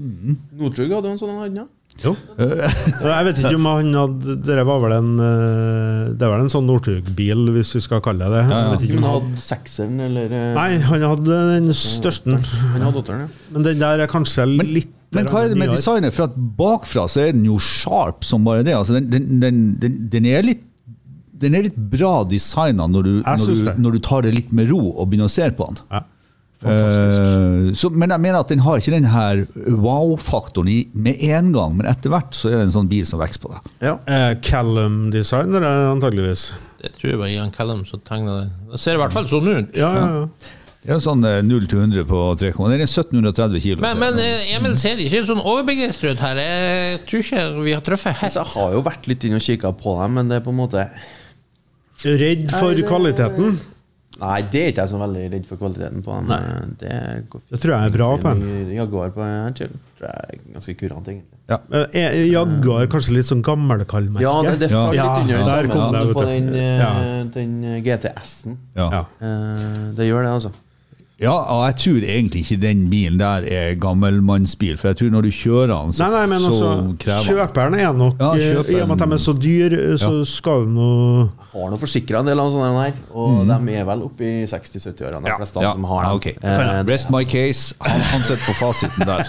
[0.00, 1.56] Northug hadde en sånn en annen.
[1.56, 1.68] ja.
[2.02, 2.12] Jo.
[2.38, 6.50] Jeg vet ikke om han hadde Det var vel en eh, Det er vel en
[6.50, 8.42] sånn Northug-bil, hvis vi skal kalle det det.
[8.50, 12.34] Ja, om han hadde sekseren, eller eh, Nei, han hadde den største.
[12.74, 13.46] Han hadde åtteren, ja.
[13.54, 16.14] Men den der er kanskje litt Men hva er det med designet?
[16.16, 18.74] For at bakfra så er den jo sharp som bare det.
[18.78, 20.68] Altså, den, den, den, den, den er litt
[21.42, 24.78] den er litt bra designa når, du- når, når du tar det litt med ro
[24.92, 25.80] og begynner å se på den.
[25.90, 26.04] Ja.
[26.62, 27.22] Fantastisk.
[27.22, 29.42] Eh, så, men jeg mener at den har ikke den her
[29.82, 33.18] wow-faktoren i- med en gang, men etter hvert så er det en sånn bil som
[33.22, 33.70] vokser på deg.
[33.88, 33.96] ja.
[34.06, 36.48] Eh, Callum-designer, er antageligvis.
[36.82, 38.50] Det tror jeg var Ian Callum som tegna det.
[38.72, 39.76] Det ser i hvert fall sånn ut.
[39.78, 40.26] Ja, ja, ja.
[40.82, 43.80] Det er jo sånn eh, 0 til 100 på 3, den er 1730 kilo.
[43.84, 46.40] Men, men eh, Emil ser ikke sånn overbegeistret ut her.
[46.42, 48.34] Jeg tror ikke vi har truffet helt.
[48.40, 50.58] Jeg har jo vært litt inn og kikka på dem, men det er på en
[50.58, 50.88] måte
[52.02, 53.60] Redd for kvaliteten.
[54.22, 56.74] Nei, det er ikke jeg så veldig redd for kvaliteten på dem.
[56.78, 56.96] Det,
[57.32, 57.50] går fint.
[57.50, 58.42] Det tror jeg er bra på en.
[58.70, 59.56] Jaguar på en.
[59.58, 61.40] Tror jeg er ganske kurant, egentlig.
[61.50, 61.58] Ja.
[61.90, 64.22] Er Jaguar kanskje litt sånn gammelkallmerke?
[64.22, 66.84] Ja, det, det faller Ja, litt under der det kom samme det, på den, eh,
[66.84, 66.92] Ja.
[67.34, 67.56] den
[67.88, 68.58] GTS-en.
[68.78, 68.86] Ja.
[68.94, 69.02] Ja.
[69.26, 70.52] Eh, det gjør det, altså.
[71.22, 75.28] Ja, og jeg tror egentlig ikke den bilen der er gammelmannsbil, for jeg tror når
[75.28, 78.32] du kjører den, så, Nei, nei, men altså, så krever den kjøperen er nok Ja,
[78.34, 80.88] eh, kjøperen- I og med at de er så dyr, så skal du nå
[81.52, 85.20] Har nå forsikra en del av sånne her, og de er vel oppe i 60-70-årene,
[85.22, 86.32] de Ja, fleste ja, som har ja, Okay.
[86.38, 86.44] ok.
[86.44, 87.74] Eh, Rest my case.
[87.84, 89.28] Han, han sitter på fasiten der.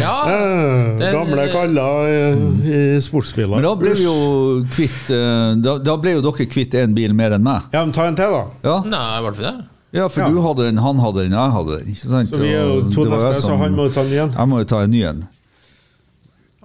[0.00, 3.56] Ja, Eh, Den- Gamle kaller eh, i sportsbiler.
[3.56, 7.12] Men da ble vi jo kvitt eh, Da, da ble jo dere kvitt en bil
[7.14, 7.68] mer enn meg.
[7.72, 8.44] Ja, men ta en til, da.
[8.64, 9.54] Ja, Nei, i hvert fall det.
[9.92, 10.28] Ja for Ja.
[10.32, 11.88] du hadde den, han hadde den, jeg hadde den.
[11.94, 12.28] Ikke sant?
[12.34, 14.34] Så vi er jo to neste, så han må jo ta en ny en.
[14.38, 15.24] Jeg må jo ta en ny en.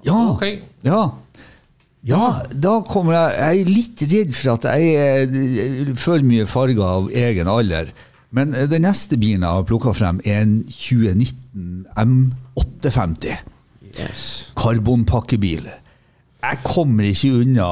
[0.05, 0.19] Ja.
[0.33, 0.59] Okay.
[0.87, 1.01] Ja.
[2.07, 6.85] Ja, da kommer jeg Jeg er litt redd for at jeg er for mye farga
[7.01, 7.89] av egen alder.
[8.31, 13.37] Men eh, den neste bilen jeg har plukka frem, er en 2019 M850.
[13.97, 14.51] yes.
[14.55, 15.67] Karbonpakkebil.
[16.43, 17.67] Jeg kommer ikke unna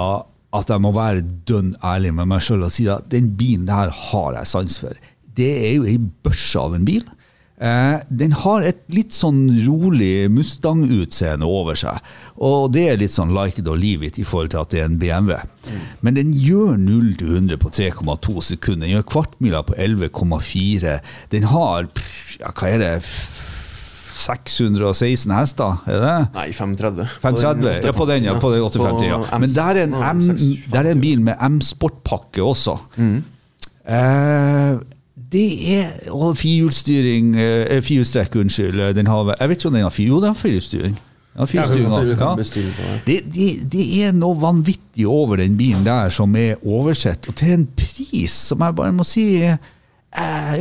[0.55, 3.91] at jeg må være dønn ærlig med meg sjøl og si at den bilen der
[3.93, 4.95] har jeg sans for.
[5.35, 7.03] Det er jo ei børse av en bil.
[7.55, 12.01] Eh, den har et litt sånn rolig Mustang-utseende over seg.
[12.43, 14.81] Og det er litt sånn like it or leave it i forhold til at det
[14.81, 15.37] er en BMW.
[16.03, 18.83] Men den gjør 0 til 100 på 3,2 sekunder.
[18.83, 20.97] Den gjør kvartmila på 11,4.
[21.31, 22.93] Den har pff, ja, hva er det
[24.15, 26.17] 616 hester, er det?
[26.35, 27.07] Nei, 530.
[27.23, 29.39] 530, ja på den, ja, på den 850, ja.
[29.43, 30.71] Men der er en, M6, M, 650.
[30.71, 32.77] der er en bil med M-sportpakke også.
[32.95, 33.17] Mm.
[33.85, 34.77] Eh,
[35.31, 38.79] det er Og firehjulsstyring eh, Firehjulstrekk, unnskyld.
[38.79, 40.97] eh, Den har, jeg vet ikke om den har fire, jo, den har firehjulsstyring.
[41.35, 42.35] Ja, ja.
[43.05, 43.21] det.
[43.35, 47.65] Det, det, er noe vanvittig over den bilen der som er oversett, og til en
[47.75, 49.57] pris som jeg bare må si eh,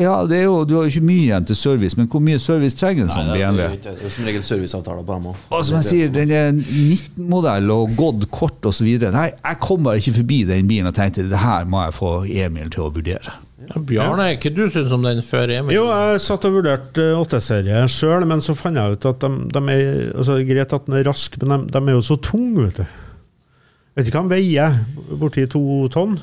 [0.00, 2.42] Ja, det er jo, du har jo ikke mye igjen til service, men hvor mye
[2.42, 3.76] service trenger en sånn BMW?
[3.84, 5.46] det er som regel serviceavtaler på dem òg.
[5.54, 8.90] Og som jeg sier, den er 19-modell og gått kort osv.
[9.14, 12.16] Nei, jeg kom bare ikke forbi den bilen og tenkte det her må jeg få
[12.26, 13.38] Emil til å vurdere.
[13.70, 15.74] Ja, Bjarne, ikke du syns om den før Emil?
[15.76, 19.62] Jo, jeg satt og vurderte 8-serie sjøl, men så fant jeg ut at de, de
[19.74, 22.66] er altså, er Greit at den er rask, men de, de er jo så tunge,
[22.68, 23.00] vet du.
[23.94, 24.78] Vet ikke hva den veier.
[25.20, 25.62] Borti to
[25.94, 26.16] tonn?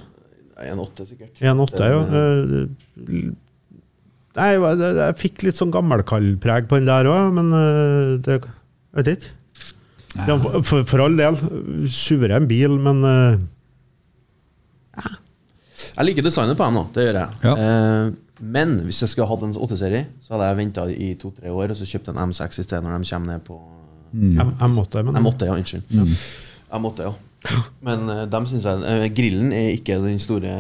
[0.62, 1.40] 1,8 sikkert.
[1.42, 2.02] 1,8, Det- ja.
[2.22, 3.30] Eh,
[4.32, 8.38] Nei, jeg, jeg, jeg fikk litt sånn gammelkallpreg på den der òg, men eh, det
[8.38, 9.32] Jeg vet ikke.
[10.28, 10.36] Ja,
[10.68, 11.38] for, for all del,
[11.92, 13.42] suveren bil, men eh,
[15.98, 17.42] Jeg liker designet på dem nå, det gjør jeg.
[17.46, 17.56] Ja.
[17.56, 21.74] Eh, men hvis jeg skulle hatt en 8-serie, så hadde jeg venta i to-tre år
[21.74, 23.58] og så kjøpt en M6 i stedet når de kommer ned på
[24.12, 24.32] mm.
[24.40, 25.58] jeg måtte men, M8, ja.
[25.60, 26.16] Unnskyld.
[26.72, 27.14] M8, ja.
[27.82, 30.52] Men uh, dem synes jeg uh, Grillen er ikke den store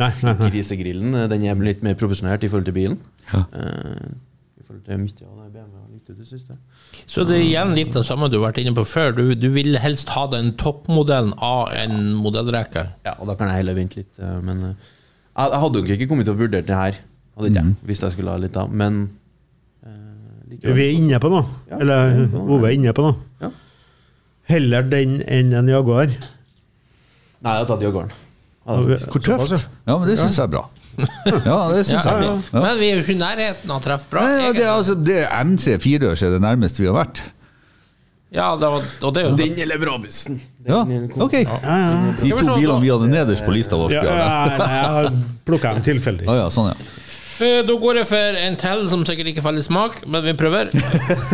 [0.00, 0.50] Nei, nei, nei.
[0.50, 1.14] grisegrillen.
[1.14, 2.98] Eh, Den er litt mer proporsjonert i forhold til bilen.
[3.30, 3.44] Ja.
[3.54, 4.14] Uh,
[4.58, 6.58] I forhold til mye av det BMW har likt det siste.
[7.06, 9.12] Så det er igjen litt det samme du har vært inne på før.
[9.16, 12.86] Du, du vil helst ha den toppmodellen av en modellrekke.
[13.06, 14.12] Ja, og da kan jeg heller vente litt.
[14.18, 14.74] eh, Men eh,
[15.34, 17.00] jeg, jeg hadde jo ikke kommet til å vurdere det her
[17.34, 18.70] Hadde ikke jeg, hvis jeg skulle ha litt av.
[18.70, 19.00] Men
[19.82, 20.60] eh.
[20.62, 21.42] Vi er inne på noe.
[21.70, 22.36] Ja, Eller er.
[22.38, 23.16] Ove er inne på noe.
[23.42, 23.50] Ja.
[24.52, 26.12] Heller den enn en Jaguar.
[26.12, 28.12] Nei, jeg har tatt Jaguaren.
[28.64, 29.66] Ja, Hvor Tøft.
[29.84, 30.62] Ja, men det syns jeg er bra.
[31.44, 32.26] Ja, det syns Ja, jeg.
[32.52, 32.60] Ja.
[32.64, 34.24] Men vi er jo ikke i nærheten av å treffe bra.
[34.26, 37.22] Nei, ja, det, er altså, det er M3 firedørs er det nærmeste vi har vært.
[38.34, 40.40] Ja, det var, og det er jo Den eller Brabussen.
[40.66, 40.80] Ja,
[41.22, 41.36] ok.
[42.18, 43.94] De to bilene vi hadde nederst på lista vår.
[43.94, 44.18] Ja, ja,
[44.58, 45.10] jeg har
[45.46, 46.26] plukka dem tilfeldig.
[46.30, 46.92] Ja, ja, sånn, ja.
[47.44, 50.34] Eh, Da går jeg for en til som sikkert ikke faller i smak, men vi
[50.38, 50.70] prøver.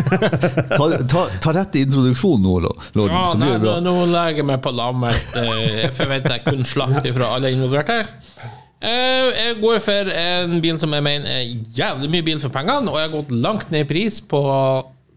[0.77, 4.73] Ta, ta, ta rett introduksjon nå, Lorden, Ja, nei, nå, nå legger jeg meg på
[4.77, 8.03] lammet, for Jeg forventer kun slakt fra alle involverte.
[8.81, 11.43] Eh, Jeg går for en bil som jeg mener er
[11.77, 14.41] jævlig mye bil for pengene, og jeg har gått langt ned i pris på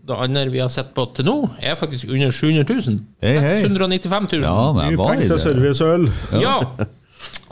[0.03, 1.35] det andre vi har sett på til nå.
[1.61, 2.97] Jeg er faktisk under 700 000.
[3.23, 3.61] Hei, hei.
[3.63, 4.43] 695 000.
[4.43, 5.41] Ja, men Mye penger er det?
[5.41, 6.11] service.
[6.43, 6.57] Ja.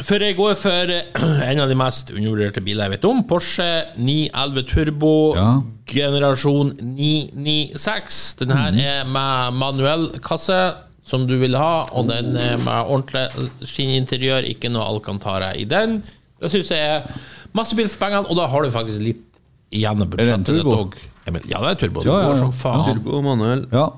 [0.02, 0.92] For jeg går for
[1.52, 3.24] en av de mest undervurderte biler jeg vet om.
[3.30, 5.52] Porsche 911 Turbo Ja.
[5.88, 8.34] generasjon 996.
[8.42, 10.60] Den her er med manuell kasse,
[11.04, 16.00] som du vil ha, og den er med ordentlig skinninteriør, ikke noe Alcantara i den.
[16.42, 17.22] Det syns jeg er
[17.58, 19.26] masse bil for pengene, og da har du faktisk litt
[19.72, 21.00] igjen av Er det en budsjettet.
[21.02, 21.08] ditt.
[21.30, 21.44] Emil.
[21.50, 22.04] Ja, det er turbo.
[22.06, 22.38] Ja, ja, ja.
[22.40, 22.86] som faen.
[22.90, 23.68] Turbo manuell.
[23.74, 23.92] Ja,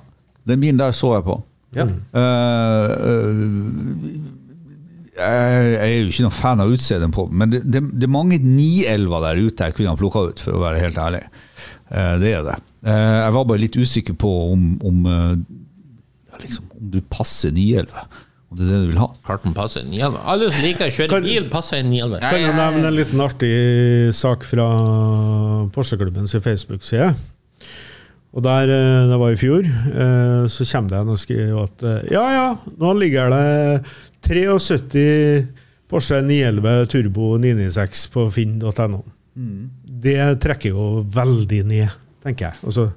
[0.50, 1.38] den bilen der så jeg på.
[1.74, 1.88] Ja.
[1.88, 4.34] Uh, uh,
[5.14, 8.12] jeg er jo ikke noen fan av utseendet på den, men det, det, det er
[8.12, 11.22] mange 911 der ute jeg kunne ha plukka ut, for å være helt ærlig.
[11.94, 12.56] Eh, det er det.
[12.90, 15.34] Eh, jeg var bare litt usikker på om, om, eh,
[16.44, 18.06] liksom, om du passer 911.
[18.54, 19.08] Om det er det du vil ha.
[19.26, 20.20] Klart den passer 911.
[20.30, 22.20] Alle som liker å kjøre Kan- bil, passer en 911.
[22.30, 23.54] Kan jeg nevne en liten artig
[24.14, 24.68] sak fra
[25.74, 27.14] Porsche-klubbens Facebook-side?
[28.34, 31.84] Og der, eh, det var i fjor, eh, så kommer det en og skriver at
[31.84, 32.46] eh, ja, ja,
[32.82, 33.86] nå ligger det
[34.26, 35.48] 73
[35.90, 39.04] Porsche 911 Turbo 996 på finn.no.
[40.04, 41.90] Det trekker jo veldig ned,
[42.26, 42.60] tenker jeg.
[42.66, 42.88] Altså,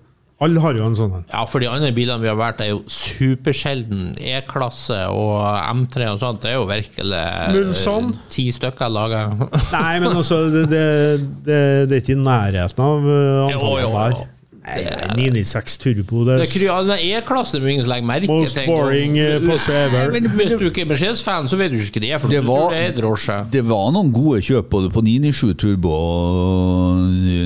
[0.44, 1.22] alle har jo en sånn en.
[1.31, 4.11] Ja, for de andre bilene vi har vært, er jo supersjelden.
[4.20, 5.40] E-klasse og
[5.72, 9.22] M3 og sånt, det er jo virkelig eh, ti stykker laga.
[9.72, 10.85] Nei, men altså, det, det,
[11.46, 13.09] det, det er ikke i nærheten av
[13.55, 14.36] Jo, antallet der.
[14.67, 14.75] Jo.
[14.75, 19.15] Nei, nei, 996 Turbo, det Det er den E-klassen er ingen legger merke Most boring,
[19.19, 20.11] eh, Porsche ever.
[20.13, 22.19] Men Hvis du ikke er Mercedes-fan, så vet du ikke hva det er.
[22.19, 23.45] For Det var- det er.
[23.51, 26.97] Det var noen gode kjøp både på 997 Turbo og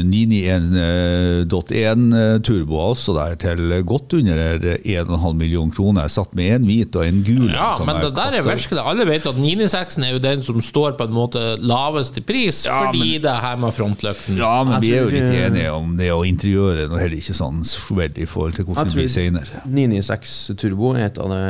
[0.09, 6.03] 991.1 Turbo også der, til godt under 1,5 million kroner.
[6.03, 7.51] Jeg satt med en hvit og en gul.
[7.53, 10.93] Ja, men det der er virkelig Alle vet at 996 er jo den som står
[10.99, 14.37] på en måte lavest i pris, Ja, fordi det er her med frontløkten.
[14.41, 17.35] Ja, men vi er jo litt eh, enige om det, og interiøret Noe heller ikke
[17.37, 19.63] sånn veldig i forhold til hvordan det blir senere.
[19.67, 21.41] 996 Turbo er et av de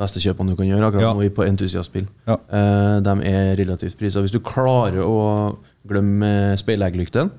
[0.00, 1.12] beste kjøpene du kan gjøre akkurat Ja.
[1.14, 2.06] nå på entusiastbil.
[2.26, 2.38] Ja.
[2.48, 4.20] Eh, de er relativt prisa.
[4.24, 5.56] Hvis du klarer å
[5.88, 7.30] glemme speillegglykten,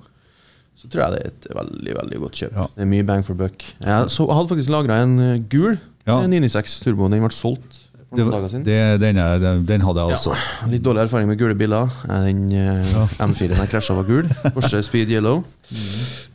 [0.77, 2.53] så tror jeg det er et veldig veldig godt kjøp.
[2.57, 2.67] Ja.
[2.75, 3.63] Det er mye bang for buck.
[3.81, 6.21] Jeg så, jeg hadde faktisk lagra en eh, gul Ja.
[6.21, 7.07] eh, 996 Turbo.
[7.09, 8.25] Den ble solgt Det,
[8.65, 10.33] det, den, er, den, den hadde jeg også.
[10.67, 11.87] Litt dårlig erfaring med gule biler.
[12.09, 13.05] Eh, Den ja.
[13.23, 14.27] M4-en jeg krasja, var gul.
[14.53, 15.45] Porsche Speed Yellow.
[15.71, 16.30] Eh,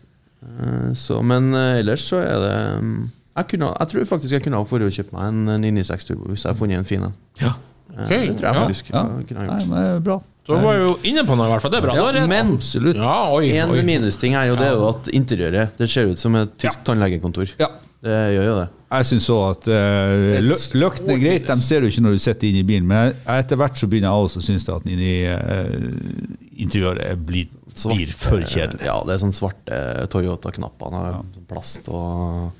[0.94, 2.98] så, men eh, ellers så er det mm,
[3.36, 6.30] jeg, kunne, jeg tror faktisk jeg kunne ha forrige kjøpt meg en eh, 996 Turbo
[6.30, 7.16] hvis jeg hadde funnet en fin en.
[7.40, 7.52] Ja.
[7.96, 8.26] Okay.
[8.28, 9.02] Det tror jeg faktisk Ja.
[9.28, 10.18] kunne ha Nei, men det er bra.
[10.46, 11.72] Så var jeg jo inne på noe, i hvert fall.
[11.74, 11.94] Det er bra.
[11.96, 12.96] Ja, Da men- Absolutt.
[13.00, 13.82] ja, oi, En oi.
[13.82, 17.50] minusting er jo det er jo at interiøret Det ser ut som et tysk tannlegekontor.
[17.58, 17.66] Ja.
[18.06, 18.68] Det gjør jo det.
[18.92, 22.46] Jeg syns òg at uh, løktene er greit, de ser du ikke når du sitter
[22.46, 26.45] inne i bilen, men etter hvert så begynner jeg også å synes at inni uh,
[26.64, 27.48] interiøret blir,
[27.86, 28.84] blir for kjedelig.
[28.88, 29.80] Ja, det er sånn svarte
[30.12, 30.96] Toyota-knapper.
[31.12, 31.22] ja.
[31.50, 32.52] Plast og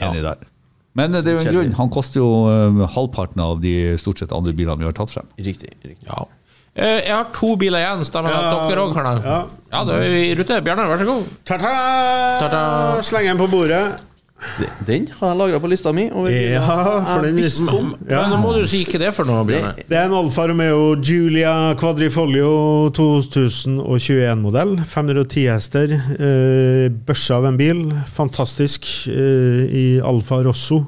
[0.00, 0.46] Enig der.
[0.96, 1.72] Men eh, det er jo en grunn.
[1.78, 5.26] Han koster jo eh, halvparten av de stort sett andre bilene vi har tatt frem.
[5.38, 5.74] Riktig.
[5.84, 6.06] riktig.
[6.08, 6.24] Ja.
[6.74, 8.04] Eh, Jeg har to biler igjen.
[8.06, 9.24] Stemmer det at Ja, dere òg det?
[9.26, 9.38] ja.
[9.70, 10.60] Ja, da er vi i rute.
[10.66, 11.28] Bjarne, vær så god.
[11.46, 13.02] Ta-ta!
[13.06, 13.82] Slenger den på bordet.
[14.86, 16.06] Den har jeg lagra på lista mi.
[16.08, 16.64] Ja,
[17.04, 17.90] for den visste visste om.
[18.08, 18.22] Ja.
[18.30, 19.74] Nå må du si ikke det er for noe, Bjarne.
[19.84, 22.52] Det er en Alfa Romeo Giulia Quadrifoglio
[22.96, 24.78] 2021-modell.
[24.88, 25.92] 510 hester.
[25.92, 27.84] Eh, børse av en bil.
[28.16, 30.82] Fantastisk eh, i Alfa Rosso.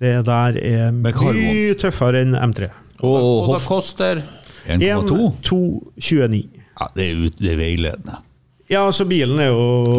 [0.00, 2.68] Det der er mye tøffere enn M3.
[3.04, 3.16] Og
[3.48, 4.22] Og det koster
[4.68, 4.80] 1,2.
[5.48, 6.44] 1,229.
[6.74, 8.20] Ja, det er, ut, det er veiledende.
[8.72, 9.98] Ja, altså bilen er jo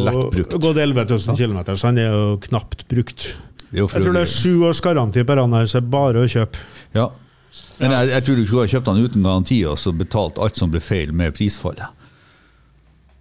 [0.58, 3.28] gått 11 000 km, så han er jo knapt brukt.
[3.76, 6.62] Jo Jeg tror det er sju års garanti på den her, så bare å kjøpe.
[6.96, 7.10] Ja.
[7.80, 10.58] Men jeg, jeg tror du kunne ha kjøpt den uten garanti og så betalt alt
[10.58, 11.92] som ble feil med prisfallet.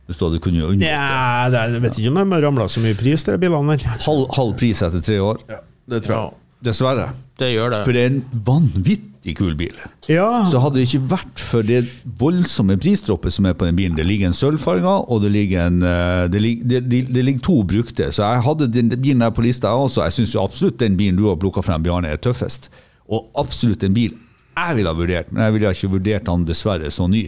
[0.04, 2.66] Hvis du hadde kunnet unngå Ja, det er, jeg vet ikke om de har ramla
[2.68, 4.00] så mye pris, de bilene der.
[4.04, 5.40] halv, halv pris etter tre år.
[5.88, 6.40] Det tror jeg.
[6.64, 7.08] Dessverre.
[7.40, 7.80] Det gjør det.
[7.86, 9.72] For det er en vanvittig kul bil.
[10.10, 11.86] Ja, Så hadde det ikke vært for det
[12.20, 15.80] voldsomme prisdroppet som er på den bilen Det ligger en sølvfarga, og det ligger, en,
[15.80, 18.10] eh, det, ligger, det, det, det ligger to brukte.
[18.12, 20.04] Så jeg hadde den bilen der på lista jeg også.
[20.04, 22.68] Jeg syns absolutt den bilen du har plukka frem, Bjarne, er tøffest.
[23.08, 24.12] Og absolutt en bil
[24.54, 27.24] jeg ville ha vurdert, men jeg ville ikke vurdert den dessverre så ny.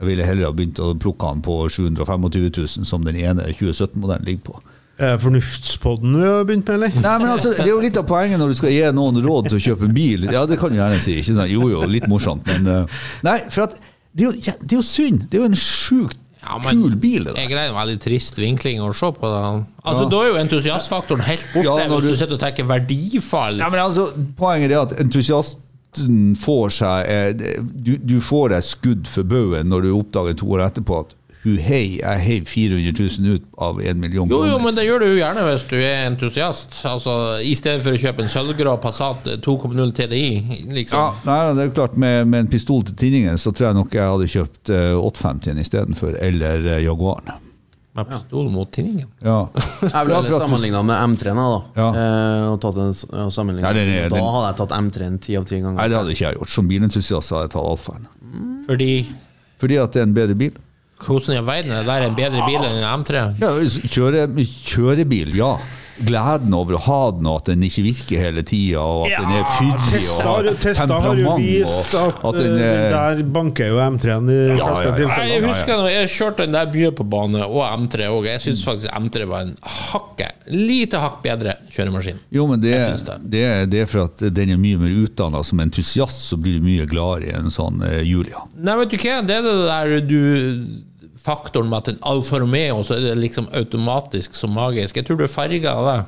[0.00, 4.24] Jeg ville heller ha begynt å plukke den på 725 000, som den ene 2017-modellen
[4.24, 4.62] ligger på.
[5.00, 6.96] Det Fornuftspodden vi har begynt med, eller?
[7.00, 9.48] Nei, men altså, Det er jo litt av poenget når du skal gi noen råd
[9.50, 10.26] til å kjøpe en bil.
[10.30, 11.14] Ja, det kan du gjerne si.
[11.22, 11.50] ikke sant?
[11.50, 13.78] Jo, jo, litt morsomt, men eh, Nei, for at
[14.12, 15.24] det er, jo, ja, det er jo synd.
[15.30, 18.38] Det er jo en sjukt Ja, men kul bil, det Jeg greier en veldig trist
[18.40, 19.28] vinkling å se på.
[19.28, 19.40] Da.
[19.84, 20.08] Altså, Ja.
[20.12, 23.58] Da er jo entusiastfaktoren helt borte hvis du du- sitter og tenker verdifall.
[23.60, 24.06] Ja, men altså,
[24.38, 29.82] poenget er at entusiasten får seg eh, du, du får deg skudd for baugen når
[29.88, 34.00] du oppdager to år etterpå at hu hei, jeg heiv 400 000 ut av 1
[34.00, 36.76] million Jo, jo, men det gjør du jo gjerne hvis du er entusiast.
[36.88, 40.24] Altså, I stedet for å kjøpe en sølvgrå Passat 2,0 TDI.
[40.68, 40.98] Liksom.
[40.98, 43.96] Ja, nei, det er klart med, med en pistol til tinningen så tror jeg nok
[43.96, 47.32] jeg hadde kjøpt uh, 850 istedenfor, eller uh, Jaguaren.
[47.96, 49.08] Med pistol mot tinningen.
[49.24, 49.48] Ja.
[49.82, 51.56] Jeg ville Ja, heller sammenligna med M3-en, da.
[51.74, 51.88] Ja.
[51.90, 53.48] Eh, og tatt en, og.
[53.50, 55.74] Nei, det, det, da hadde jeg tatt M3-en ti av ti ganger.
[55.80, 56.52] Nei, det hadde ikke jeg gjort.
[56.54, 58.06] Som bilentusiast hadde jeg tatt Alfaen.
[58.68, 58.92] Fordi
[59.58, 60.54] Fordi at det er en bedre bil.
[61.06, 63.26] Hvordan i all verden er det der en bedre bil enn en M3?
[63.42, 63.52] Ja,
[63.96, 64.28] kjøre,
[64.70, 65.54] kjørebil, ja.
[66.00, 69.34] Gleden over å ha den, og at den ikke virker hele tida, og at den
[69.36, 73.68] er fyldig og har Testa har jo vist at, at den er, den, der banker
[73.68, 75.26] jo M3-en i Ja, fleste ja, ja.
[75.28, 78.30] Jeg husker når jeg kjørte den der mye på bane, og M3 òg.
[78.30, 82.24] Jeg syns faktisk M3 var en hakket, lite hakk bedre kjøremaskin.
[82.32, 83.20] jo, men det, det.
[83.36, 85.44] det, er- det er for at den er mye mer utdanna.
[85.44, 88.40] Som entusiast så blir du mye gladere i en sånn uh, Julia.
[88.56, 90.20] Nei, vet du hva, det er det der du
[91.20, 94.96] Faktoren med at en Alfa Romeo så er det liksom automatisk så magisk.
[94.96, 95.98] Jeg tror du er farga av det.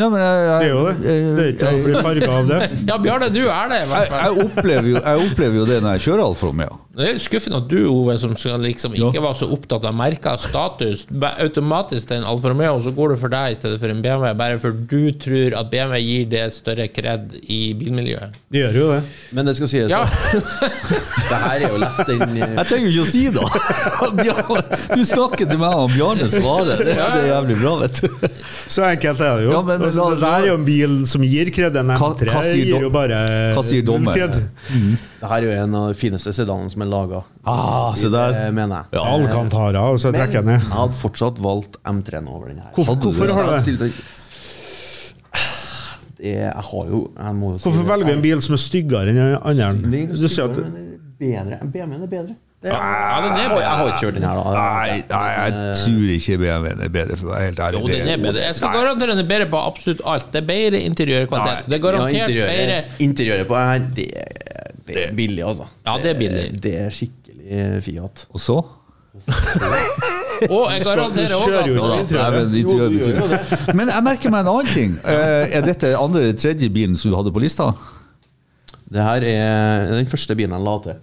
[0.00, 0.94] Ja, men jeg, jeg, Det er jo det.
[1.04, 2.58] Det er ikke å bli farga av det.
[2.88, 4.22] Ja, Bjarne, du er det, i jeg, hvert fall.
[4.24, 6.78] jeg, opplever jo, jeg opplever jo det når jeg kjører Alfa Romeo.
[6.90, 11.04] Det er skuffende at du, Ove, som liksom ikke var så opptatt av merka status,
[11.38, 14.32] automatisk til en Alfa Romeo, så går du for deg i stedet for en BMW,
[14.34, 18.34] bare for du tror at BMW gir det større kred i bilmiljøet.
[18.50, 18.98] Det gjør jo det.
[19.38, 20.02] Men det skal sies, Ja.
[21.30, 22.42] Det her er jo lett den i...
[22.42, 23.46] Jeg trenger jo ikke å si det!
[24.98, 26.80] Du snakker til meg, og Bjarne svarer.
[26.82, 28.26] Det er jævlig bra, vet du.
[28.70, 29.52] Så enkelt er det jo.
[29.54, 31.76] Ja, men- altså, det der er jo en bil som gir kred.
[31.80, 33.22] En M3 hva sier gir jo bare
[33.54, 34.18] hva sier dommer?
[34.18, 34.40] kred.
[35.20, 37.20] Det her er jo en av de fineste sedanene som er laga.
[37.46, 38.36] Ah, se der.
[38.52, 38.98] mener jeg.
[38.98, 39.04] Ja.
[39.14, 42.70] Alcantara, og så Men trekker jeg jeg hadde fortsatt valgt M3-en over den her.
[42.74, 43.92] Hvorfor, hvorfor har du det?
[46.20, 49.14] Jeg har jo jeg må jo si Hvorfor velger du en bil som er styggere
[49.14, 50.06] enn andre?
[50.12, 50.58] Du sier at
[51.20, 51.58] bedre.
[51.64, 52.34] BMW-en er bedre.
[52.60, 54.50] Er, Ja, den er jeg, har, jeg har ikke kjørt den her, da.
[54.52, 57.80] Nei, nei, jeg tror ikke BMW-en er bedre, for å være helt ærlig.
[57.80, 58.42] jo, den er bedre.
[58.44, 60.26] Jeg skal garantere den er bedre på absolutt alt.
[60.34, 61.70] Det er bedre interiørkvalitet.
[61.72, 64.06] Det er Ja, garantert bedre interiøret, interiøret på her, det,
[64.94, 65.66] det er billig, altså.
[65.86, 66.44] Ja, det er billig.
[66.62, 68.26] Det er skikkelig Fiat.
[68.34, 68.58] Og så?
[70.48, 73.16] Og jeg garanterer òg at men, jeg jo betyr.
[73.78, 74.94] men jeg merker meg en annen ting.
[75.04, 77.70] Eh, Er dette andre eller tredje bilen som du hadde på lista?
[78.90, 81.02] Det her er den første bilen jeg la til.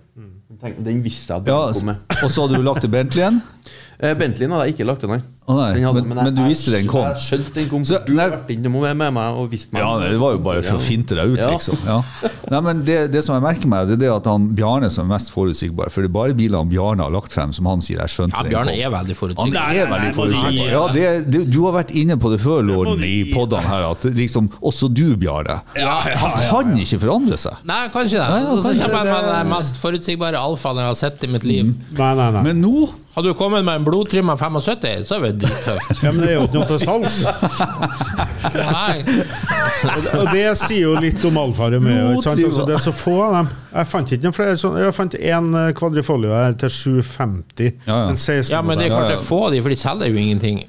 [0.62, 1.96] Tenk, Den visste jeg at Ja, kom med.
[2.24, 3.42] og så hadde du lagt til Bentleyen?
[3.98, 5.24] Eh, Bentleyen hadde jeg ikke lagt til, nei.
[5.50, 7.08] Oh, nei, hadde- men- jeg- men du visste den kom.
[7.08, 7.82] Jeg skjønte den kom.
[7.84, 9.82] Så- du har vært innom med meg og vist meg.
[9.82, 11.50] Ja, nei, det var jo bare for å finte deg ut, Ja.
[11.50, 11.78] liksom.
[11.84, 12.04] Ja.
[12.52, 15.10] Nei, men det, det som jeg merker meg, det er det at han Bjarne som
[15.10, 15.90] er mest forutsigbar.
[15.90, 18.44] For det er bare bilene Bjarne har lagt frem som han sier jeg skjønte Ja,
[18.44, 19.58] Bjarne er veldig forutsigbar.
[19.66, 20.70] Han er veldig forutsigbar.
[20.70, 24.02] Ja, det, det, du har vært inne på det før, Lorden, i podene her, at
[24.14, 25.58] liksom, også du, Bjarne.
[25.74, 27.58] Han kan ikke forandre seg.
[27.66, 28.62] Nei, kanskje det.
[28.62, 31.74] Så, så kommer jeg med den mest forutsigbare alfaen jeg har sett i mitt liv.
[31.98, 32.46] Nei, nei, nei.
[32.48, 36.04] Men nå Hadde du kommet med en blodtrimma 75, så er det drittøft.
[36.06, 37.16] Ja, men det er jo ikke noe til salgs.
[38.54, 39.16] Nei.
[40.20, 42.12] Og det sier jo litt om Alfa Romeo.
[42.14, 42.44] Ikke sant?
[42.46, 43.50] Altså, det er så få av dem.
[43.74, 44.60] Jeg fant ikke noen flere.
[44.62, 45.50] Sånn, Jeg fant én
[45.82, 47.74] kvadrifolio her til 750.
[47.90, 47.98] Ja, ja.
[48.14, 50.22] En 16 Ja, men det er klart det er få de, for de selger jo
[50.22, 50.62] ingenting.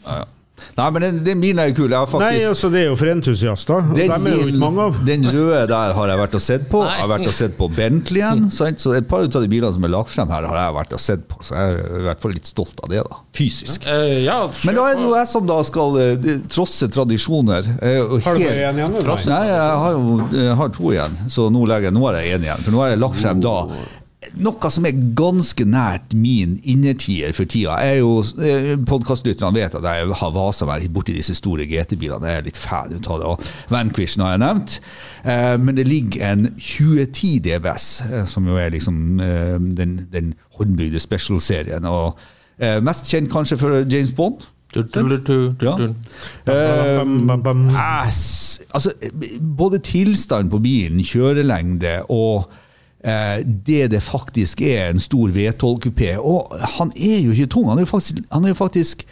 [0.78, 1.92] Nei, men den, den bilen er jo kul.
[1.94, 3.88] Jeg har Nei, altså det er jo for entusiaster.
[3.96, 4.98] Den, dem er jo ikke mange av.
[5.08, 6.82] den røde der har jeg vært og sett på.
[6.84, 6.94] Nei.
[6.94, 8.44] Jeg har vært og sett på Bentleyen.
[8.54, 8.80] sant?
[8.82, 11.02] Så et par av de bilene som er lagt frem her, har jeg vært og
[11.04, 11.40] sett på.
[11.44, 13.20] Så jeg er i hvert fall litt stolt av det, da.
[13.38, 13.86] Fysisk.
[13.90, 17.72] Eh, ja, Men da er det jo jeg som da skal eh, trosse tradisjoner.
[18.08, 18.98] og Har du bare én igjen?
[19.28, 22.46] Nei, jeg har jo jeg har to igjen, så nå, legger, nå har jeg én
[22.48, 22.62] igjen.
[22.66, 23.56] For nå har jeg lagt frem da
[24.36, 27.76] noe som er ganske nært min innertier for tida.
[27.82, 32.28] Jeg er jo, Podkastlytterne vet at jeg har vasa meg borti disse store GT-bilene.
[32.28, 33.30] Jeg er litt fan ut av det.
[33.32, 34.78] Og Vanquishen har jeg nevnt.
[35.24, 40.34] Eh, Men det ligger en 2010 DBS, eh, som jo er liksom eh, den, den
[40.58, 41.84] håndbygde special-serien.
[41.88, 42.18] Og
[42.58, 44.46] eh, mest kjent kanskje for James Bond.
[44.74, 45.16] Du, du, du,
[45.56, 45.94] du, du,
[46.44, 46.52] Ja.
[48.74, 48.90] altså,
[49.56, 52.64] både tilstand på bilen, kjørelengde og eh,
[52.98, 56.16] det det faktisk er en stor V12-kupé.
[56.18, 59.04] Og han er jo ikke tung, han er jo faktisk, er jo faktisk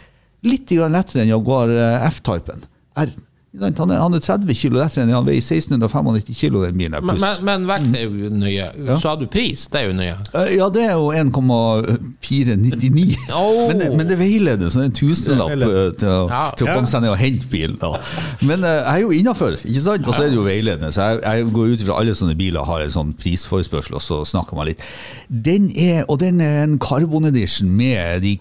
[0.45, 2.65] litt lettere enn Jaguar eh, F-typen.
[2.97, 3.13] Er
[3.59, 6.93] Han er, han er 30 kilo lettere enn han veier 1695 kilo, den bilen.
[6.93, 7.39] er Men, pluss.
[7.41, 8.67] men, men vekt er jo nøye.
[9.01, 10.15] Så har du pris, det er jo nøye.
[10.33, 13.17] Eh, Ja, det er jo 1,499.
[13.33, 13.67] Oh.
[13.67, 16.51] Men, det- men det veileder, så det er en tusenlapp Det eh, til, å- Ja.
[16.57, 17.77] til å komme seg ned og hente bilen.
[17.81, 17.87] Da.
[18.41, 20.07] Men eh, jeg er jo innafor, ikke sant?
[20.07, 20.91] Og så er det jo veiledende.
[20.93, 24.15] Så jeg, jeg går ut ifra alle sånne biler har en sånn prisforespørsel, og så
[24.27, 24.81] snakker man litt.
[25.29, 28.37] Den er, og den er en carbon edition med de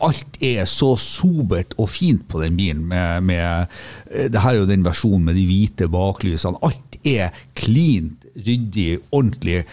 [0.00, 2.82] Alt er så sobert og fint på den bilen.
[2.90, 3.66] Med, med,
[4.10, 6.60] eh, det her er jo den versjonen med de hvite baklysene.
[6.64, 9.64] Alt er cleant, ryddig, ordentlig.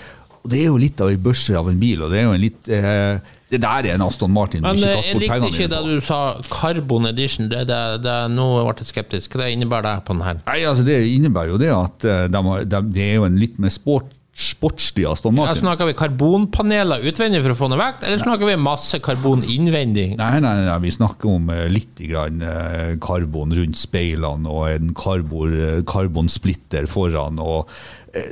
[0.44, 2.36] Og det er jo litt av en børse av en bil, og det er jo
[2.36, 4.66] en litt eh, Det der er en Aston Martin.
[4.66, 6.20] Men ikke eh, jeg likte ikke det du sa,
[6.52, 7.48] carbon edition.
[7.52, 9.40] Det, det, det, nå ble jeg skeptisk.
[9.40, 10.44] Hva innebærer det på den her?
[10.50, 13.72] Nei, altså Det innebærer jo det at det de, de, er jo en litt mer
[13.72, 18.52] sport, sportslig Aston Ja, snakker vi karbonpaneler utvendig for å få ned vekt, eller snakker
[18.52, 20.12] vi masse karbon innvendig?
[20.20, 24.94] Nei, nei, nei, vi snakker om eh, litt grann, eh, karbon rundt speilene og en
[24.98, 27.42] karbon, eh, karbonsplitter foran.
[27.42, 27.74] Og,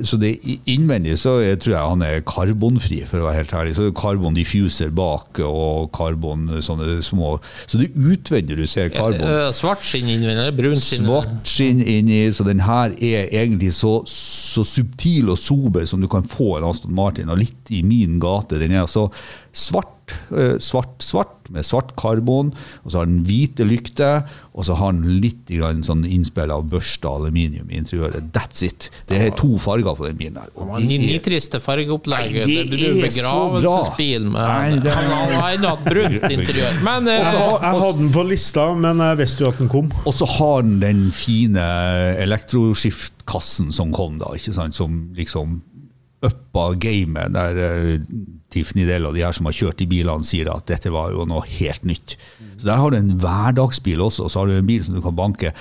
[0.06, 0.36] så det,
[0.70, 3.76] innvendig så jeg tror jeg han er karbonfri, for å være helt ærlig.
[3.78, 7.36] Så er karbon diffuser bak og karbon sånne små
[7.66, 9.26] Så det er utvendig du ser karbon.
[9.58, 11.10] Svart skinn innvendig, brunt skinn?
[11.10, 16.08] Svart skinn inni, så den her er egentlig så, så subtil og sober som du
[16.12, 18.60] kan få en Aston Martin, og litt i min gate.
[18.62, 19.10] Den er altså
[19.56, 22.50] svart, eh, svart, svart, med svart karbon,
[22.84, 24.24] og så har den hvite lykter,
[24.58, 28.32] og så har den litt grann sånn innspill av børsta aluminium i interiøret.
[28.36, 28.90] That's it.
[29.08, 30.50] Det er to farger på den bilen her.
[30.58, 32.34] og de ni- Nitriste fargeopplegg.
[32.34, 36.84] Nei, det Det er begravelsesbil med Nei, det er- Han har ennå hatt brunt interiør.
[36.84, 39.92] Men eh, Jeg, jeg hadde den på lista, men jeg visste jo at den kom.
[40.06, 41.62] Og så har den den fine
[42.26, 45.62] elektroskiftkassen som kom da, ikke sant, som liksom
[46.24, 48.06] uppa gamet, der uh,
[48.54, 51.26] Tiffany Dell og de her som har kjørt de bilene sier at dette var jo
[51.28, 52.16] noe helt nytt.
[52.56, 55.04] Så der har du en hverdagsbil også, og så har du en bil som du
[55.04, 55.52] kan banke.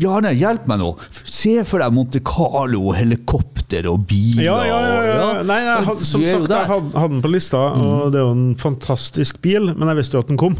[0.00, 0.90] Bjarne, hjelp meg nå.
[1.10, 4.44] Se for deg Monte Carlo, helikopter og biler.
[4.46, 5.00] Ja, ja, ja.
[5.10, 5.30] ja.
[5.46, 8.52] Nei, jeg, som sagt, jeg hadde, hadde den på lista, og det er jo en
[8.60, 10.56] fantastisk bil, men jeg visste jo at den kom.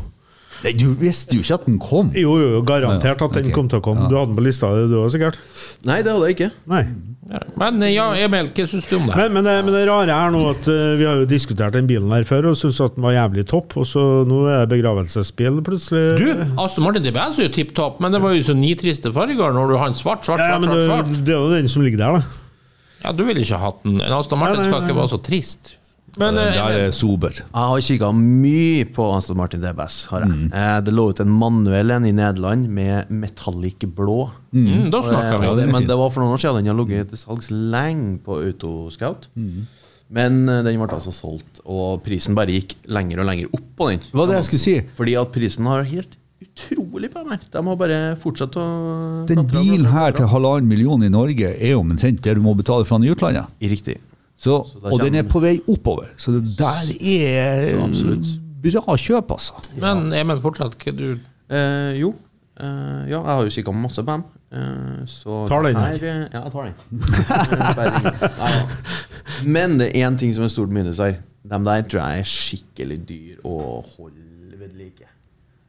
[0.64, 2.10] Nei, du visste jo ikke at den kom.
[2.16, 3.54] Jo, jo, jo, garantert at den okay.
[3.56, 4.10] kom til å komme.
[4.10, 5.40] Du hadde den på lista, du òg sikkert?
[5.88, 6.50] Nei, det hadde jeg ikke.
[6.70, 6.82] Nei.
[7.60, 9.14] Men eh, ja, Emil, hva syns du om det?
[9.14, 11.86] Men, men, det, men det rare er nå at uh, vi har jo diskutert den
[11.88, 14.72] bilen her før og syntes at den var jævlig topp, og så nå er det
[14.74, 16.04] begravelsesbil plutselig.
[16.18, 19.56] Du, Aston Martin DBS er jo tipp topp, men det var jo så nitriste farger
[19.56, 21.26] når du har en svart, svart, ja, svart, men svart, det, svart.
[21.28, 22.46] det er jo den som ligger der, da.
[23.00, 24.00] Ja, du ville ikke hatt den.
[24.02, 25.00] En Aston Martin Nei, nei, skal ikke nei.
[25.00, 25.76] være så trist.
[26.18, 27.30] Men Den eh, der er sober.
[27.30, 30.06] Jeg har kikka mye på Aston Martin DBS.
[30.10, 30.50] Har jeg.
[30.52, 34.30] Eh, det lå ut en manuell en i Nederland med metallic blå.
[34.52, 35.72] mm, da snakker Eh, vi.
[35.72, 36.64] men det var for noen år siden.
[36.64, 39.28] Den har ligget til salgs lenge på Autoscout.
[40.10, 43.90] Men eh, den ble altså solgt, og prisen bare gikk lenger og lenger opp på
[43.92, 44.00] den.
[44.10, 44.74] Hva det jeg skulle si.
[44.98, 47.40] Fordi at prisen har helt utrolig på den her.
[47.52, 48.66] De har bare fortsatt å
[49.28, 52.84] Den bilen her til halvannen million i Norge er jo omtrent det du må betale
[52.88, 53.46] for den i utlandet.
[53.62, 53.98] Riktig.
[54.40, 56.14] Så, Så og den er på vei oppover.
[56.16, 57.76] Så det der er
[58.60, 59.60] bra kjøp, altså.
[59.80, 61.18] Men Emil, fortsatt, hva du
[61.50, 62.12] Eh, jo.
[62.60, 64.22] Eh, ja, jeg har jo kikka masse på dem.
[64.54, 66.74] Eh, så Tar den, her, Ja, jeg tar den.
[68.46, 68.60] Eh.
[69.46, 71.18] Men det er én ting som er stort minus her.
[71.42, 75.08] De der tror jeg er skikkelig dyr å holde ved like.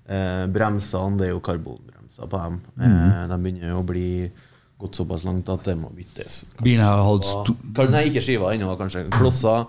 [0.06, 2.60] Eh, bremsene, det er jo karbonbremser på dem.
[2.78, 4.10] Eh, de begynner jo å bli
[4.82, 6.42] gått såpass langt at det må byttes.
[6.62, 9.08] Bilen har hatt stor Kan- Nei, ikke skiva ennå, kanskje.
[9.14, 9.66] Klosser.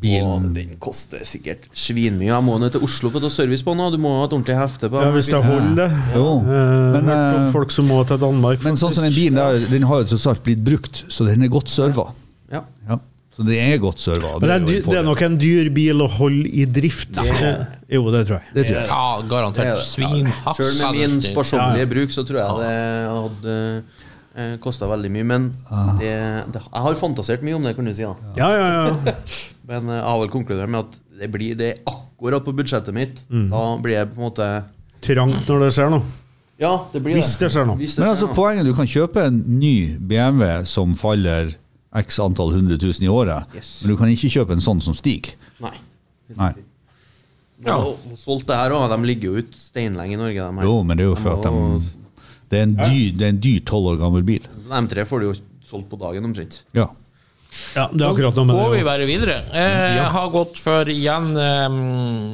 [0.00, 2.28] Og den koster sikkert svinmye.
[2.30, 3.92] Jeg må ned til Oslo for å ta service på den.
[3.92, 5.10] Du må ha et ordentlig hefte på Ja.
[5.12, 5.90] Hvis det holder, det.
[6.14, 6.38] Jo.
[6.40, 8.62] Eh, Men, eh, folk som må til Danmark.
[8.64, 11.42] Men sånn som den bilen der, den har jo tross alt blitt brukt, så den
[11.42, 12.12] er godt serva.
[12.52, 12.62] Ja.
[12.88, 12.98] Ja.
[13.36, 14.38] Så den er godt serva.
[14.40, 17.16] Men det er, det er nok en dyr bil å holde i drift.
[17.18, 18.42] Eh, Jo, det tror jeg.
[18.54, 18.88] Det tror jeg.
[18.88, 20.56] Ja, garantert Svinhaks.
[20.56, 21.92] Selv med min sparsommelige Ja.
[21.92, 22.74] bruk, så tror jeg det
[23.10, 23.82] hadde
[24.36, 25.24] eh, kosta veldig mye.
[25.26, 25.92] Men Ah.
[25.98, 26.12] det,
[26.52, 28.02] det, jeg har fantasert mye om det, kan du si.
[28.02, 28.68] da Ja, ja,
[29.06, 29.14] ja.
[29.70, 32.94] Men eh, jeg har vel konkludert med at det blir det er akkurat på budsjettet
[32.96, 33.20] mitt.
[33.30, 33.48] Mm.
[33.52, 34.50] Da blir jeg på en måte
[35.00, 36.02] Trangt når det skjer noe.
[36.60, 37.78] Ja, det blir Hvis det skjer noe.
[37.80, 38.36] Det Men skjer altså noe.
[38.36, 41.54] poenget du kan kjøpe en ny BMW som faller
[41.96, 43.80] x antall hundre tusen i året, Yes.
[43.82, 45.32] men du kan ikke kjøpe en sånn som stiger.
[45.58, 45.72] Nei.
[46.36, 46.52] Nei.
[47.64, 47.76] Ja.
[47.76, 48.86] Og, og solgt det her òg.
[48.92, 50.36] De ligger jo ut steinlenge i Norge.
[50.46, 50.68] De her.
[50.68, 51.50] Jo, men det er jo for at de
[52.50, 54.46] Det er en dyr, det er en dyr tolv år gammel bil.
[54.58, 55.34] Så de M3 får du jo
[55.70, 56.62] solgt på dagen omtrent.
[56.74, 56.88] Ja.
[57.74, 58.86] Ja, det er akkurat noe med Går vi det.
[58.86, 59.36] bare videre.
[59.50, 61.78] Eh, Jeg har gått for igjen eh,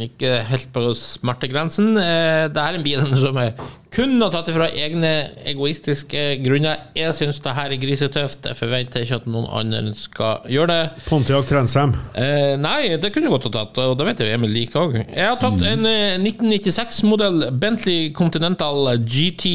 [0.04, 1.94] ikke helt på smertegrensen.
[1.96, 3.54] Eh, det er en bil som er
[3.96, 5.10] kun har tatt det fra egne
[5.48, 6.82] egoistiske grunner.
[6.96, 8.44] Jeg syns det her er grisetøft.
[8.44, 11.06] Jeg forventer ikke at noen andre skal gjøre det.
[11.06, 11.94] Pontiac Trensheim?
[12.12, 14.98] Eh, nei, det kunne jeg godt ha tatt, og det vet jeg Emil liker òg.
[15.00, 19.46] Jeg har tatt en eh, 1996-modell Bentley Continental GT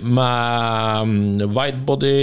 [0.00, 2.16] med mm, widebody,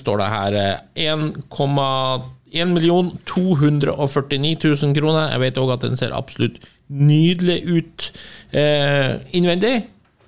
[0.00, 0.58] står det her.
[0.64, 5.30] eh, 1,1 million 249 000 kroner.
[5.36, 6.58] Jeg vet òg at den ser absolutt
[6.90, 8.10] nydelig ut
[8.50, 9.76] eh, innvendig.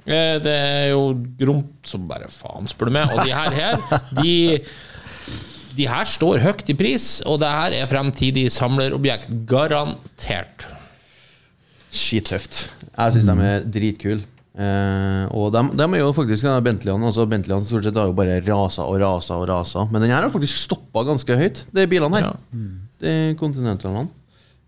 [0.02, 3.12] Eh, det er jo gromt som bare faen, spør du meg.
[3.14, 4.34] Og de her, her de
[5.76, 9.30] de her står høyt i pris, og det her er fremtidig samlerobjekt.
[9.48, 10.66] Garantert.
[11.92, 12.66] Skittøft.
[12.92, 14.26] Jeg syns de er dritkule.
[14.52, 18.34] Eh, og de, de er jo faktisk Bentleyene altså Bentleyene stort sett har jo bare
[18.44, 19.86] rasa og rasa og rasa.
[19.88, 22.28] Men den her har faktisk stoppa ganske høyt, de bilene her.
[22.28, 22.66] Ja.
[23.02, 24.10] De Continentalene.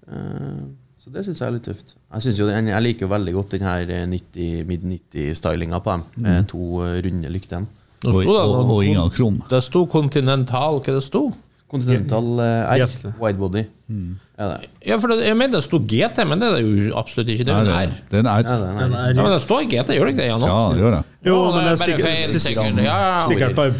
[0.08, 0.62] Eh,
[1.04, 1.90] så det syns jeg er litt tøft.
[2.16, 6.04] Jeg, jo, jeg liker jo veldig godt den her eh, 90, mid-90-stylinga på dem.
[6.24, 7.66] Med to eh, runde lykter.
[8.04, 9.42] Og, sto det og, og Inga Krum.
[9.50, 11.26] Det sto Continental, hva det sto?
[11.74, 13.12] Continental eh, R, GT.
[13.20, 13.66] widebody.
[13.92, 14.14] Mm.
[14.38, 17.44] Ja, for det, jeg mener det sto GT, men det er jo absolutt ikke.
[17.50, 17.98] Det er en R.
[18.14, 19.10] Den er, Ja, den er.
[19.10, 20.30] Ja, men det står GT, gjør det ikke det?
[20.30, 21.02] Jan ja, det gjør det.
[21.28, 22.80] Jo, men det er sikkert, sikkert, sikkert.
[22.86, 23.20] Ja, ja.
[23.28, 23.76] sikkert bare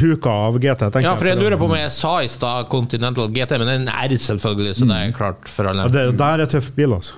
[0.00, 3.30] huka av GT, tenker Ja, for jeg lurer på om jeg sa i stad Continental
[3.32, 5.86] GT, men det er selvfølgelig, så det er klart for alle.
[5.88, 7.14] Ja, det der er tøff bil, altså.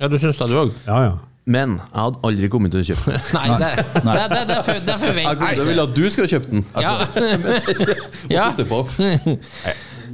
[0.00, 0.72] Ja, du syns det, du òg?
[0.86, 1.14] Ja, ja.
[1.46, 3.26] Men jeg hadde aldri kommet til å kjøpe den.
[3.36, 5.58] Nei, det, det, det, det, det, for- det Jeg forventer jeg.
[5.60, 6.64] jeg ville at du skulle kjøpt den.
[6.82, 6.94] Ja.
[8.26, 8.46] Og Ja.
[8.50, 8.80] sitte på.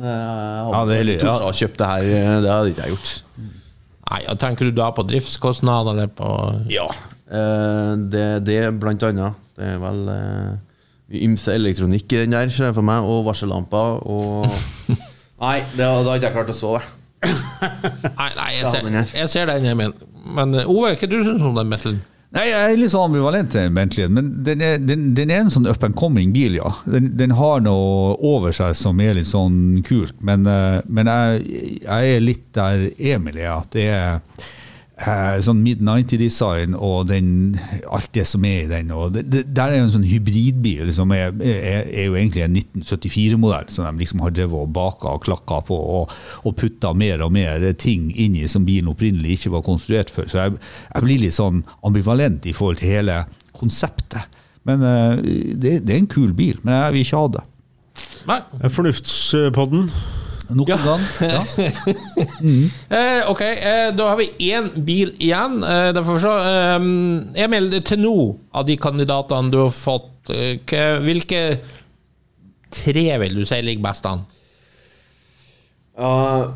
[0.03, 2.03] Ja, det er litt- hadde kjøpe det her.
[2.19, 3.13] eh, Det hadde ikke jeg gjort.
[4.11, 6.29] Nei, og Tenker du da på driftskostnad, eller på
[6.71, 6.89] Ja.
[7.33, 9.35] Eh, det, det blant annet.
[9.57, 10.53] Det er vel eh,
[11.15, 14.47] ymse elektronikk i den der, ser jeg for meg, og varsellamper og
[15.43, 16.81] Nei, det hadde ikke jeg klart å sove.
[17.23, 19.95] Nei, nei jeg, ser, den jeg ser den, Emil.
[20.23, 22.01] Men eh, Ove, hva du syns om den metalen?
[22.33, 25.51] Nei, Jeg er litt sånn ambivalent til Bentleyen, men den er, den, den er en
[25.53, 26.71] sånn up and coming bil, ja.
[26.89, 31.43] Den, den har noe over seg som er litt sånn kult, men, eh, men jeg,
[31.83, 34.49] jeg er litt der Emil er, at det er
[35.03, 37.57] eh, sånn mid-90-design og den,
[37.93, 38.93] alt det som er i den.
[38.95, 42.45] Og det, det, der er jo en sånn hybridbil som er, er, er jo egentlig
[42.47, 46.95] en 1974-modell, som de liksom har drevet og baka og klakka på og, og putta
[46.97, 50.31] mer og mer ting inn i som bilen opprinnelig ikke var konstruert for.
[50.31, 53.23] Så jeg, jeg blir litt sånn ambivalent i forhold til hele
[53.57, 54.41] konseptet.
[54.69, 55.17] Men eh,
[55.59, 57.47] det, det er en kul bil, men jeg vil ikke ha det.
[58.29, 58.43] Nei.
[58.71, 59.89] Fornuftspodden.
[60.55, 61.05] Nok en gang.
[61.33, 61.43] Ja.
[62.93, 65.61] Eh, ok, eh, da har vi én bil igjen.
[65.65, 66.33] Eh, derfor så.
[66.39, 68.15] Eh, Emil, til nå,
[68.55, 71.43] av de kandidatene du har fått, eh, hvilke
[72.73, 74.25] tre vil du si ligger best an?
[75.99, 76.53] Ja,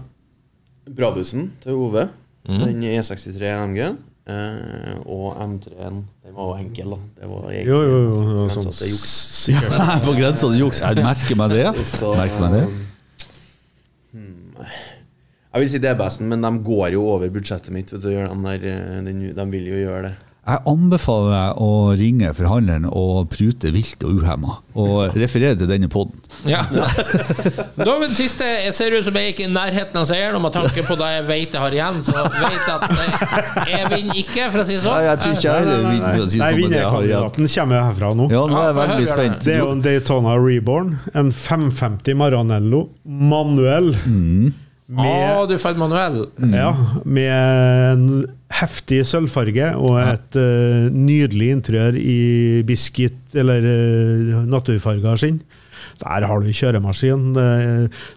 [0.96, 2.08] Brabussen til Ove.
[2.46, 3.96] Den E63 AMG-en.
[4.26, 6.00] Eh, og M3-en.
[6.24, 6.96] Den var jo enkel, da.
[7.20, 8.22] Det var egentlig Jo, jo, jo.
[8.40, 9.76] jo sånn, sikkert.
[10.06, 10.80] På grensa til juks.
[10.82, 11.66] Jeg merker meg det.
[11.94, 12.64] Så, Merker meg det.
[14.60, 17.92] Jeg vil si det er besten, men de går jo over budsjettet mitt.
[17.92, 18.64] Du, de, der,
[19.06, 20.14] de, de vil jo gjøre det.
[20.46, 21.68] Jeg anbefaler deg å
[21.98, 26.20] ringe forhandleren og prute vilt og uhemma, og referere til denne poden.
[26.46, 26.60] Ja.
[26.70, 30.36] da er det siste Jeg ser ut som jeg ikke er i nærheten av seieren,
[30.38, 33.72] og med tanke på det jeg vet jeg har igjen, så vet jeg at jeg,
[33.72, 35.00] jeg vinner ikke, for å si det sånn.
[35.08, 36.60] jeg tror ikke jeg heller vinner, for å si det Nei, sånn.
[36.62, 38.28] vinnerkandidaten kommer herfra nå.
[38.36, 39.40] Ja, nå er jeg veldig spent.
[39.46, 40.94] Det er jo en Daytona Reborn.
[41.18, 43.90] En 550 Maranello manuell.
[43.96, 46.20] Å, Med, du fant manuell.
[46.52, 46.68] ja,
[47.02, 48.04] med en
[48.54, 52.18] heftig sølvfarge og et uh, nydelig interiør i
[52.68, 55.40] biskit eller uh, naturfarga skinn.
[56.04, 57.32] Der har du kjøremaskin.
[57.34, 57.48] Det,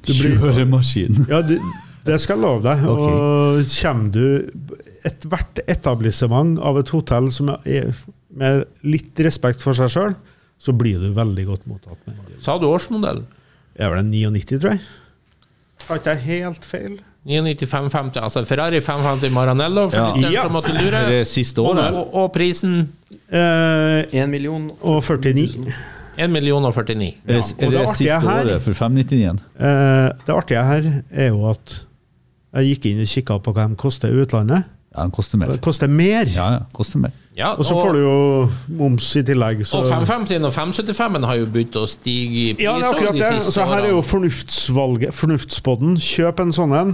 [0.06, 1.24] du blir- Kjøremaskin.
[1.32, 1.56] Ja, du,
[2.06, 2.86] det skal jeg love deg.
[2.94, 3.18] okay.
[3.18, 4.78] Og kommer du
[5.10, 7.94] Ethvert etablissement av et hotell som er
[8.36, 10.16] med litt respekt for seg sjøl,
[10.60, 12.02] så blir du veldig godt mottatt.
[12.44, 13.24] Sa du årsmodell?
[13.74, 14.82] Det er vel en 99, tror jeg.
[15.90, 17.00] Har ikke jeg helt feil?
[17.28, 20.14] 99550, altså Ferrari 550 Maranello, for Ja.
[20.16, 20.42] den Ja.
[20.44, 21.02] som måtte lure.
[21.10, 21.94] Det siste Og, året.
[21.94, 22.90] og, og prisen
[23.32, 25.66] Eh, 1 million og 49.
[26.18, 27.14] 1 million og 49.
[27.28, 29.40] Er det, og det det siste her- året for 599?
[29.60, 31.86] Eh, det artige her er jo at
[32.56, 34.64] jeg gikk inn og kikka på hva de koster i utlandet.
[35.00, 35.52] Ja, den koster mer.
[35.56, 36.28] Det koster mer!
[36.28, 37.14] Ja, ja, koster mer.
[37.38, 38.16] Ja, Og så får du jo
[38.82, 39.62] moms i tillegg.
[39.64, 39.80] Så.
[39.80, 43.20] Og 550 og 575 har jo begynt å stige i pris Ja, det er akkurat
[43.22, 43.54] det.
[43.56, 45.95] Så her er jo fornuftsvalget, fornuftspodden.
[46.04, 46.91] Kjøp en sånn en.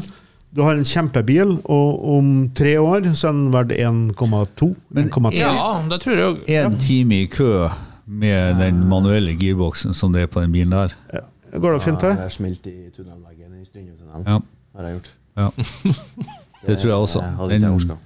[0.56, 4.70] Du har en kjempebil, og om tre år så er den verdt 1,2.
[4.94, 5.34] 1,3.
[5.42, 6.46] Ja, det tror jeg òg.
[6.62, 7.50] En time i kø
[8.06, 10.94] med den manuelle girboksen som det er på den bilen der.
[11.58, 12.16] Går det fint, Ja, det?
[12.22, 14.28] Jeg har smelt i tunnelveggen i Strindhetunnelen.
[14.30, 14.40] Ja,
[14.78, 15.14] Har jeg gjort.
[15.42, 15.50] ja.
[16.66, 17.22] Det tror jeg også.
[17.40, 17.98] hadde ikke jeg Den-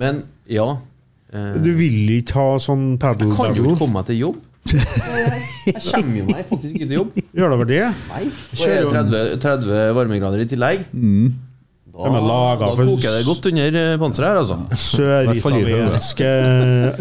[0.00, 0.68] Men ja.
[1.64, 4.38] Du vil ikke ha sånn jeg Kan jo ikke komme meg til jobb.
[4.70, 7.14] Jeg kommer jo meg faktisk ikke til jobb.
[7.36, 7.84] Gjør det vel det?
[8.10, 8.24] Nei.
[8.28, 10.82] Og Kjører er 30, 30 varmegrader i tillegg.
[11.90, 14.56] Da, De er laget da for- koker det godt under eh, panseret her, altså.
[14.70, 16.28] hvert fall i Søritalienske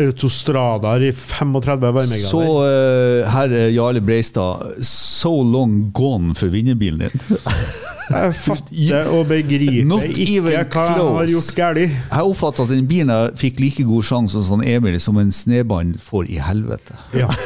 [0.08, 2.28] autostradaer i 35 varmegrader.
[2.32, 7.28] Så uh, herr Jarle Breistad, so long gone for vinnerbilen din.
[8.10, 10.96] Jeg fatter og begriper ikke hva close.
[10.96, 11.78] jeg har gjort galt.
[11.78, 16.30] Jeg oppfatter at den bilen fikk like god sjanse som Emil som en sneball får
[16.30, 16.98] i helvete.
[17.14, 17.28] Ja.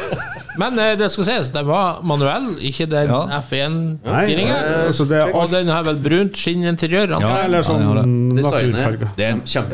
[0.61, 3.23] Men eh, det skal sies, den var manuell, ikke den Ja.
[3.41, 4.53] F1-giringen.
[4.87, 7.15] altså det er Og den har vel brunt skinninteriør?
[7.19, 9.09] ja, eller sånn Ja, ja, naturfarge.
[9.17, 9.73] Det er en, Kjempe,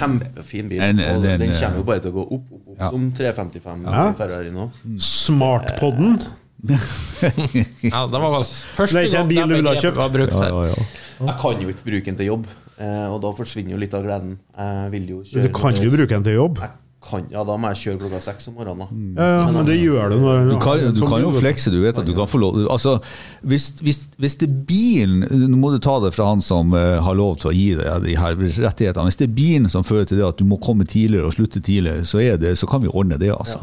[0.00, 0.80] kjempefin bil.
[0.82, 2.90] en- og den- den kommer jo bare til å gå opp, opp, opp Ja.
[2.90, 4.12] som 355 Ja.
[4.18, 4.70] Ferrari nå.
[4.98, 6.18] Smartpodden.
[6.64, 8.46] Ja, det var vel
[8.76, 9.98] første gang ha begrepet kjøpt.
[10.00, 10.48] var brukt her.
[10.48, 10.86] ja, ja.
[11.24, 12.46] Jeg kan jo ikke bruke den til jobb,
[12.78, 14.38] eh, og da forsvinner jo litt av gleden.
[14.58, 16.58] Jeg vil jo kjøre Du kan jo bruke den til jobb.
[16.64, 16.72] Jeg
[17.04, 18.84] kan, ja, da må jeg kjøre klokka seks om morgenen.
[18.84, 19.22] da.
[19.22, 21.98] Ja, ja, men det gjør du når Du kan, du kan jo flekse, du vet
[22.00, 22.96] at du kan få lov Altså,
[23.42, 27.00] hvis, hvis, hvis det er bilen Nå må du ta det fra han som uh,
[27.04, 29.08] har lov til å gi deg de her rettighetene.
[29.10, 31.60] Hvis det er bilen som fører til det at du må komme tidligere og slutte
[31.64, 33.60] tidligere, så, er det, så kan vi ordne det, altså.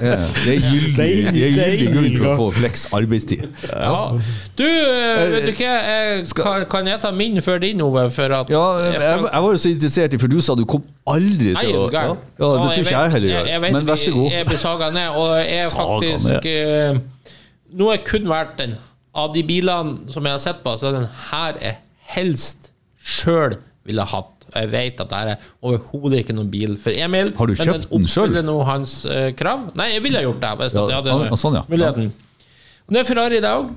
[0.00, 3.46] Ja, det er gyldig, grunn for å få fleks arbeidstid.
[3.70, 4.18] Ja.
[4.58, 8.06] Du, eh, vet du hva, jeg, kan, kan jeg ta min før din, Ove?
[8.14, 10.84] For at Ja, jeg jeg var jo så interessert i, for du sa du kom
[11.10, 12.20] aldri Nei, er du gæren?
[12.40, 13.64] Ja, det tror ikke jeg heller gjør.
[13.66, 14.34] Men vær så god.
[14.34, 17.00] Jeg blir saga ned, og jeg er faktisk eh,
[17.70, 18.74] Nå har jeg kun vært den
[19.14, 21.78] Av de bilene som jeg har sett på, så er den her jeg
[22.14, 23.56] helst sjøl
[23.86, 24.46] ville hatt.
[24.54, 27.32] Jeg vet at det er overhodet ikke noen bil for Emil.
[27.36, 28.24] Har du kjøpt den selv?
[28.26, 29.68] oppfyller nå hans uh, krav.
[29.78, 31.62] Nei, jeg ville gjort det hvis Ja, jeg hadde ja, sånn, ja.
[31.70, 32.10] muligheten.
[32.86, 33.70] Og det er Ferrari i dag.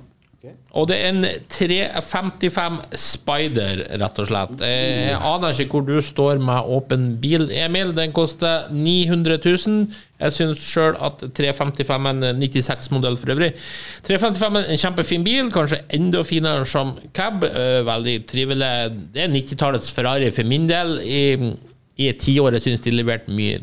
[0.76, 4.64] Og det er en 355 Spider, rett og slett.
[4.66, 7.94] Jeg, aner ikke hvor du står med åpen bil, Emil.
[7.96, 9.86] Den koster 900 000.
[10.20, 13.54] Jeg syns sjøl at 355 er en 96-modell for øvrig.
[14.10, 17.46] 355 er en kjempefin bil, kanskje enda finere som cab.
[17.48, 18.74] Eh, Veldig trivelig.
[19.16, 20.98] Det er 90-tallets Ferrari for min del.
[21.08, 21.24] I,
[22.04, 23.62] i tiåret syns de leverte mye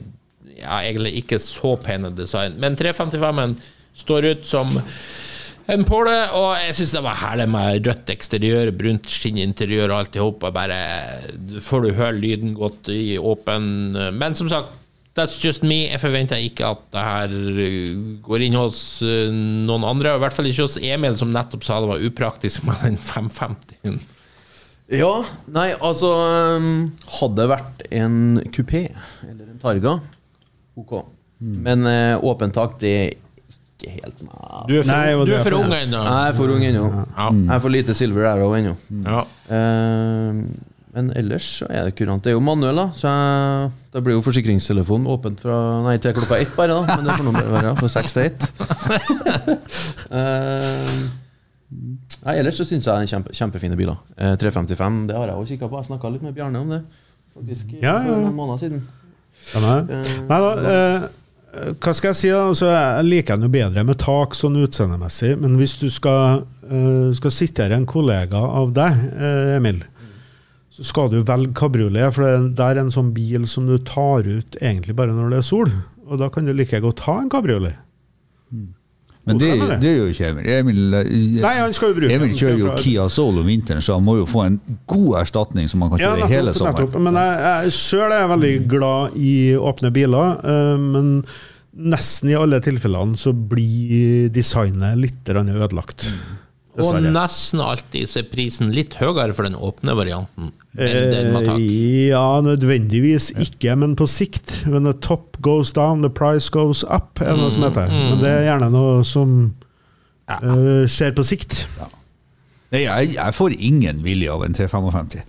[0.60, 2.56] ja, egentlig ikke så pene design.
[2.60, 3.58] Men 355-en
[4.00, 4.78] står ut som
[5.70, 10.18] en påle, og jeg syns det var herlig med rødt eksteriør, brunt skinninteriør og alt
[10.18, 10.44] i hop.
[10.46, 10.80] og Bare
[11.62, 14.72] får du høre lyden godt i åpen Men som sagt,
[15.18, 15.84] that's just me.
[15.90, 17.34] Jeg forventer ikke at det her
[18.24, 20.16] går inn hos uh, noen andre.
[20.16, 24.00] I hvert fall ikke hos Emil, som nettopp sa det var upraktisk med den 550-en.
[24.90, 25.12] Ja,
[25.54, 26.08] nei, altså
[26.58, 26.88] um,
[27.20, 28.16] Hadde det vært en
[28.50, 28.88] kupé
[29.22, 29.92] eller en Targa,
[30.80, 30.96] ok.
[31.40, 33.12] Men eh, åpent tak, det er
[33.80, 34.34] ikke helt meg.
[34.68, 36.00] Du er for, Nei, du er for ung ennå.
[36.06, 36.82] Jeg er for ung ennå.
[37.16, 37.28] Ja.
[37.32, 38.74] Jeg er for lite silver der òg ennå.
[39.06, 39.22] Ja.
[39.50, 40.42] Uh,
[40.90, 42.24] men ellers så er det kurant.
[42.24, 42.88] Det er jo manuell, da.
[42.98, 46.96] Så jeg, da blir jo forsikringstelefonen åpent fra Nei, til klokka ett bare, da.
[46.98, 47.74] Men det får nå bare være.
[47.78, 48.48] Fra seks til ett.
[50.10, 50.96] Eh,
[52.24, 54.00] nei, ellers så syns jeg det er en kjempe, kjempefine biler.
[54.18, 55.78] Uh, 355, det har jeg òg kikka på.
[55.78, 56.80] Jeg snakka litt med Bjarne om det.
[57.36, 58.00] Faktisk Ja, ja.
[58.08, 58.80] for noen måneder siden.
[59.54, 60.00] Ja, nei.
[60.26, 61.06] Nei da, eh,
[61.50, 62.28] hva skal jeg si?
[62.30, 62.44] da?
[62.50, 67.10] Altså, jeg liker den jo bedre med tak sånn utseendemessig, men hvis du skal, uh,
[67.16, 69.80] skal sitere en kollega av deg, uh, Emil,
[70.70, 74.58] så skal du velge kabriolet, for det er en sånn bil som du tar ut
[74.62, 75.72] egentlig bare når det er sol.
[76.06, 77.74] Og da kan du like godt ha en kabriolet.
[79.28, 79.50] Men det,
[79.82, 79.90] det?
[79.94, 80.46] gjør jo ikke Emil.
[80.48, 81.10] Emil, eh,
[81.44, 84.16] Nei, han skal jo bruke Emil kjører jo Kia Soul om vinteren, så han må
[84.16, 84.56] jo få en
[84.88, 86.88] god erstatning som han kan Ja, kjøre hele sommeren.
[86.88, 87.00] nettopp.
[87.04, 90.40] Men jeg, jeg sjøl er veldig glad i åpne biler.
[90.40, 91.12] eh, Men
[91.76, 96.08] nesten i alle tilfellene så blir designet litt ødelagt.
[96.08, 96.39] Og
[96.76, 97.10] Dessverre.
[97.12, 101.56] nesten alltid så er prisen litt høyere for den åpne varianten enn den med tak.
[101.58, 104.64] Eh, Ja, nødvendigvis ikke, men på sikt.
[104.70, 107.90] When the top goes down, the price goes up, er det noe som Mm.
[107.90, 109.54] Men det er gjerne noe som
[110.28, 111.66] eh, skjer på sikt.
[112.70, 115.22] Nei, jeg, jeg får ingen vilje av en 355.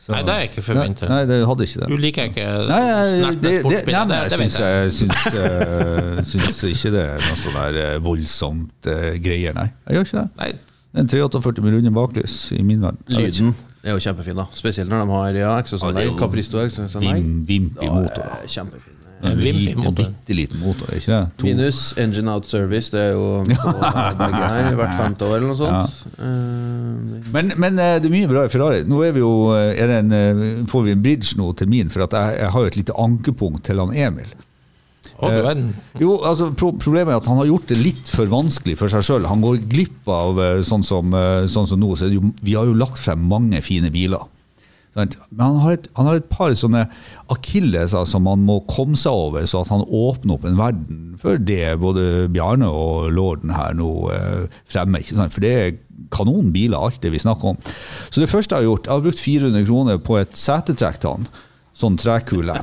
[0.00, 1.08] Så- Nei, det er jeg ikke forventet.
[1.10, 1.88] Nei, nei, det hadde ikke det.
[1.90, 2.80] Du liker ikke Nei,
[3.20, 7.36] med det, det, nei, nei, jeg syns, jeg syns, eh, syns ikke det er noe
[7.36, 9.66] sånn der eh, voldsomt uh, greier, nei.
[9.90, 10.28] Jeg gjør ikke det.
[10.40, 10.50] Nei,
[10.94, 12.98] En 348 med runde baklys i min verden.
[13.14, 13.52] Lyden
[13.86, 14.48] er jo kjempefin, da.
[14.58, 16.16] Spesielt når de har ja, eksosanlegg.
[16.18, 17.20] Capristo eksosanlegg.
[17.22, 18.24] Vim, Vimpi Da motor.
[18.26, 18.96] da Kjempefin.
[19.22, 19.92] En liten, motor.
[20.00, 21.24] bitte liten motor, ikke det?
[21.36, 22.88] To- Minus engine out service.
[22.90, 25.98] Det er jo her hvert femte år eller noe sånt.
[26.16, 26.30] Ja.
[27.34, 28.80] Men, men eh, det er mye bra i Ferrari.
[28.88, 31.68] Nå er vi jo, eh, er det en, eh, får vi en bridge nå til
[31.70, 34.32] min, for at jeg, jeg har jo et lite ankepunkt til han Emil.
[35.20, 35.54] Å.
[36.00, 39.04] Jo, altså pro Problemet er at han har gjort det litt for vanskelig for seg
[39.06, 39.28] sjøl.
[39.30, 41.92] Han går glipp av eh, sånn som, eh, sånn som nå.
[41.98, 44.26] Så jo, vi har jo lagt frem mange fine biler.
[44.98, 46.82] Men han har, et, han har et par sånne
[47.30, 51.38] akilleser som han må komme seg over, så at han åpner opp en verden for
[51.38, 55.06] det både Bjarne og lorden her nå eh, fremmer.
[55.06, 55.78] For det er
[56.10, 57.60] kanonbiler, alt det vi snakker om.
[58.10, 61.14] Så det første jeg har gjort, jeg har brukt 400 kroner på et setetrekk til
[61.14, 61.30] han.
[61.80, 62.58] Sånn trekule.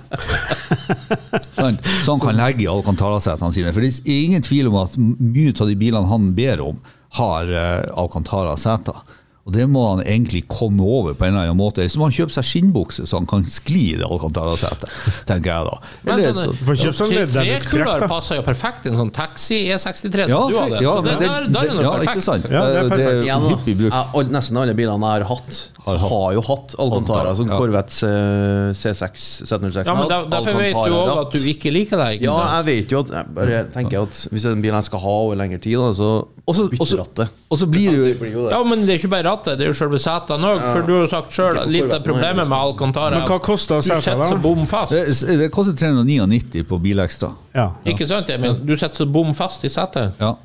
[1.58, 3.74] Sånn, så han kan legge i Alcantara-setene sine.
[3.74, 6.82] For det er ingen tvil om at mye av de bilene han ber om,
[7.18, 9.00] har uh, Alcantara-seter.
[9.48, 11.86] Og det må han egentlig komme over på en eller annen måte.
[11.88, 14.92] Så må han kjøpe seg skinnbukse, så han kan skli i det Alcantara-setet,
[15.30, 15.78] tenker jeg da.
[16.04, 20.58] Men så- sånn Trekuler passer jo perfekt i en sånn taxi E63 som ja, du
[20.60, 20.82] hadde.
[20.84, 22.18] ja, men det, det- der, der er det- noe ja, perfekt.
[22.20, 22.50] ikke sant?
[22.52, 23.08] Ja, det er det perfekt.
[23.08, 23.96] er det, hyppig brukt.
[23.96, 27.34] Ja, nesten alle bilene jeg har hatt, har, har jo hatt Alcantara.
[27.40, 27.58] Som Ja.
[27.58, 29.86] Corvette eh, C6 Z06.
[29.88, 32.08] Ja, men der, Derfor vet du òg at du ikke liker det.
[32.18, 34.76] Ikke Ja, jeg vet jo at jeg bare tenker at Hvis det er en bil
[34.78, 36.10] jeg skal ha over lengre tid, da, så
[36.48, 37.30] Også- rattet.
[37.52, 38.50] Og så blir det jo.
[38.50, 40.62] Ja, men det er ikke bare rattet, det er jo selve setene òg.
[40.72, 43.20] For du har jo sagt sjøl litt av problemet med Alcantara.
[43.20, 44.00] Men hva koster Du da?
[44.30, 44.92] så bom fast.
[44.92, 47.32] det, det koster 399 på Bilekstra.
[47.56, 47.72] Ja.
[47.86, 48.56] Ikke sant, Emil?
[48.64, 50.14] Du sitter så bom fast i setet.
[50.20, 50.36] Ja.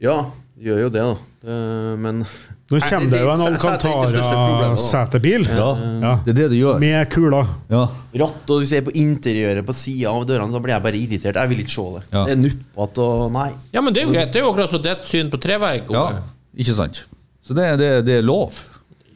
[0.00, 0.18] Ja,
[0.60, 1.16] gjør jo det, da.
[1.48, 2.24] Eh, men
[2.68, 3.40] Nå kommer det jo en.
[3.48, 5.46] Alcantara-setebil.
[5.48, 5.68] ja,
[6.02, 6.12] Ja.
[6.24, 6.78] det er det du gjør.
[6.82, 7.46] Med kuler.
[7.70, 7.86] Ja.
[8.20, 10.98] Ratt, og hvis ser er på interiøret på sida av dørene, så blir jeg bare
[11.00, 11.34] irritert.
[11.40, 12.02] Jeg vil ikke se det.
[12.12, 12.24] Ja.
[12.28, 13.50] Det er nuppete og Nei.
[13.72, 14.32] Ja, men det er jo greit.
[14.32, 15.88] Det er jo akkurat som ditt syn på treverk.
[15.90, 16.06] ja,
[16.58, 17.04] ikke sant.
[17.42, 18.52] Så det, det, det er lov.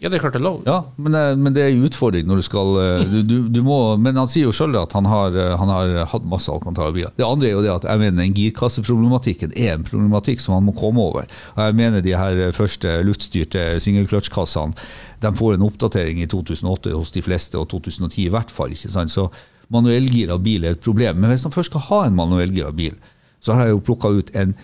[0.03, 0.63] Ja, det er klart det er lov.
[0.67, 3.61] Ja, men, det- men det er en utfordring når du skal eh, du, du, du
[3.63, 7.13] må, Men han sier jo sjøl at han har, eh, han har hatt masse Alcantara-biler.
[7.17, 10.67] Det andre er jo det at jeg mener den girkasseproblematikken er en problematikk som han
[10.67, 11.31] må komme over.
[11.55, 14.75] Og jeg mener de her første luftstyrte singelkløtsjkassene
[15.23, 18.75] de får en oppdatering i 2008 hos de fleste, og 2010 i hvert fall.
[18.75, 19.15] ikke sant?
[19.15, 19.29] Så
[19.73, 21.21] manuellgira bil er et problem.
[21.23, 22.97] Men hvis han først skal ha en manuellgira bil,
[23.43, 24.57] så har jeg jo plukka ut en,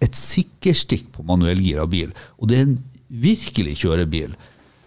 [0.00, 2.14] et sikkerstikk på manuellgira bil.
[2.40, 2.78] Og det er en
[3.10, 4.32] virkelig kjørebil.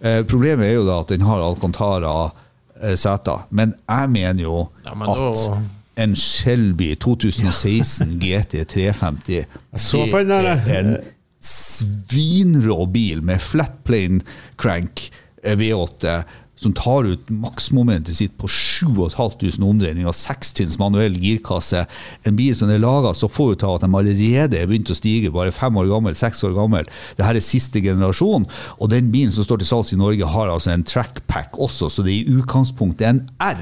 [0.03, 5.09] Eh, problemet er jo da at den har Alcantara-seter, men jeg mener jo Ja, men
[5.09, 5.61] at da-
[6.03, 9.45] en Shelby 2016 GT 350
[9.77, 10.97] så på den der, er en
[11.39, 14.21] svinrå bil med flat plane
[14.57, 15.05] crank
[15.43, 16.23] eh, V8
[16.63, 21.85] som tar ut maksmomentet sitt på 7500 omdreininger sekstrinns manuell girkasse.
[22.27, 24.97] En bil som er laga så få ut av at de allerede er begynt å
[24.97, 26.89] stige, bare fem år gammel, seks år gammel.
[27.17, 28.47] Dette er siste generasjon,
[28.79, 32.05] og den bilen som står til salgs i Norge, har altså en trackpack også, så
[32.05, 33.61] det er i utgangspunktet en R.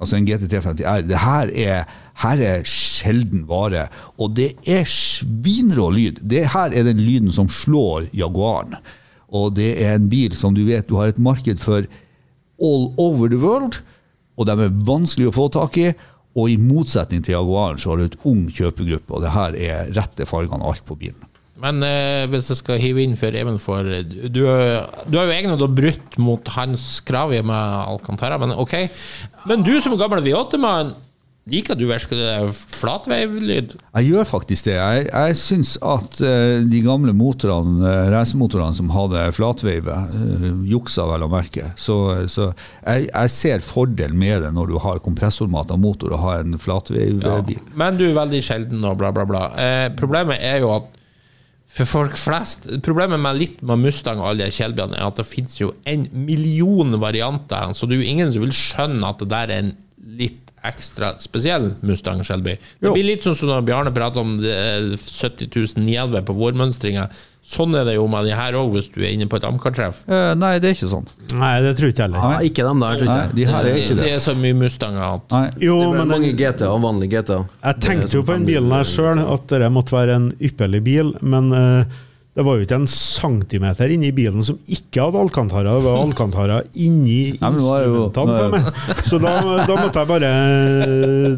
[0.00, 1.06] Altså en GT350R.
[1.06, 3.86] Det her er, her er sjelden vare.
[4.18, 6.20] Og det er svinrå lyd.
[6.20, 8.76] Det her er den lyden som slår Jaguaren.
[9.34, 11.86] Og det er en bil som du vet du har et marked for
[12.62, 13.80] all over the world.
[14.38, 15.92] Og de er vanskelig å få tak i.
[16.34, 19.92] Og i motsetning til Jaguaren så har du et ung kjøpegruppe, og det her er
[19.94, 21.30] rette fargene og alt på bilen.
[21.62, 25.68] Men eh, hvis jeg skal hive inn for Even for Du, du har jo egentlig
[25.78, 28.74] brutt mot hans krav med Alcantara, men ok.
[29.46, 30.92] Men du som gammel V8-mann,
[31.50, 33.74] liker du virkelig flatveivlyd?
[33.76, 34.76] Jeg gjør faktisk det.
[34.78, 41.04] Jeg, jeg syns at uh, de gamle motorene, uh, racermotorene som hadde flatveive, uh, juksa
[41.10, 41.70] vel å merke.
[41.80, 41.98] Så,
[42.32, 46.44] så jeg, jeg ser fordelen med det når du har kompressormat av motor og har
[46.44, 47.60] en flatveivbil.
[47.76, 49.46] Men du er veldig sjelden og bla, bla, bla.
[49.60, 50.92] Eh, problemet er jo at
[51.74, 55.26] for folk flest Problemet med litt med Mustang og alle de Shelbyene er at det
[55.26, 59.30] finnes jo en million varianter, så det er jo ingen som vil skjønne at det
[59.32, 59.72] der er en
[60.20, 62.56] litt ekstra spesiell Mustang Shelby.
[62.80, 62.94] Det Jo.
[62.94, 67.08] blir litt sånn som når Bjarne prater om det er 70 000 911 på vårmønstringa.
[67.44, 69.98] Sånn er det jo med de her òg, hvis du er inne på et Amcar-treff.
[70.08, 71.04] Eh, nei, det er ikke sånn.
[71.36, 72.22] Nei, det tror jeg ikke heller.
[72.24, 73.34] Nei, ikke dem der, tror jeg.
[73.36, 74.12] de her er ikke Det det.
[74.14, 75.50] er så mye Mustanger at Nei.
[75.60, 77.38] Jo, Det er men mange GTA, vanlige GTA.
[77.68, 81.12] jeg tenkte jo på den bilen her sjøl at det måtte være en ypperlig bil,
[81.20, 81.84] men eh,
[82.34, 85.76] det var jo ikke en centimeter inni bilen som ikke hadde Alcantara.
[85.76, 88.72] Det var Alcantara inni men instrumentene.
[89.06, 89.34] Så da,
[89.68, 90.30] da måtte jeg bare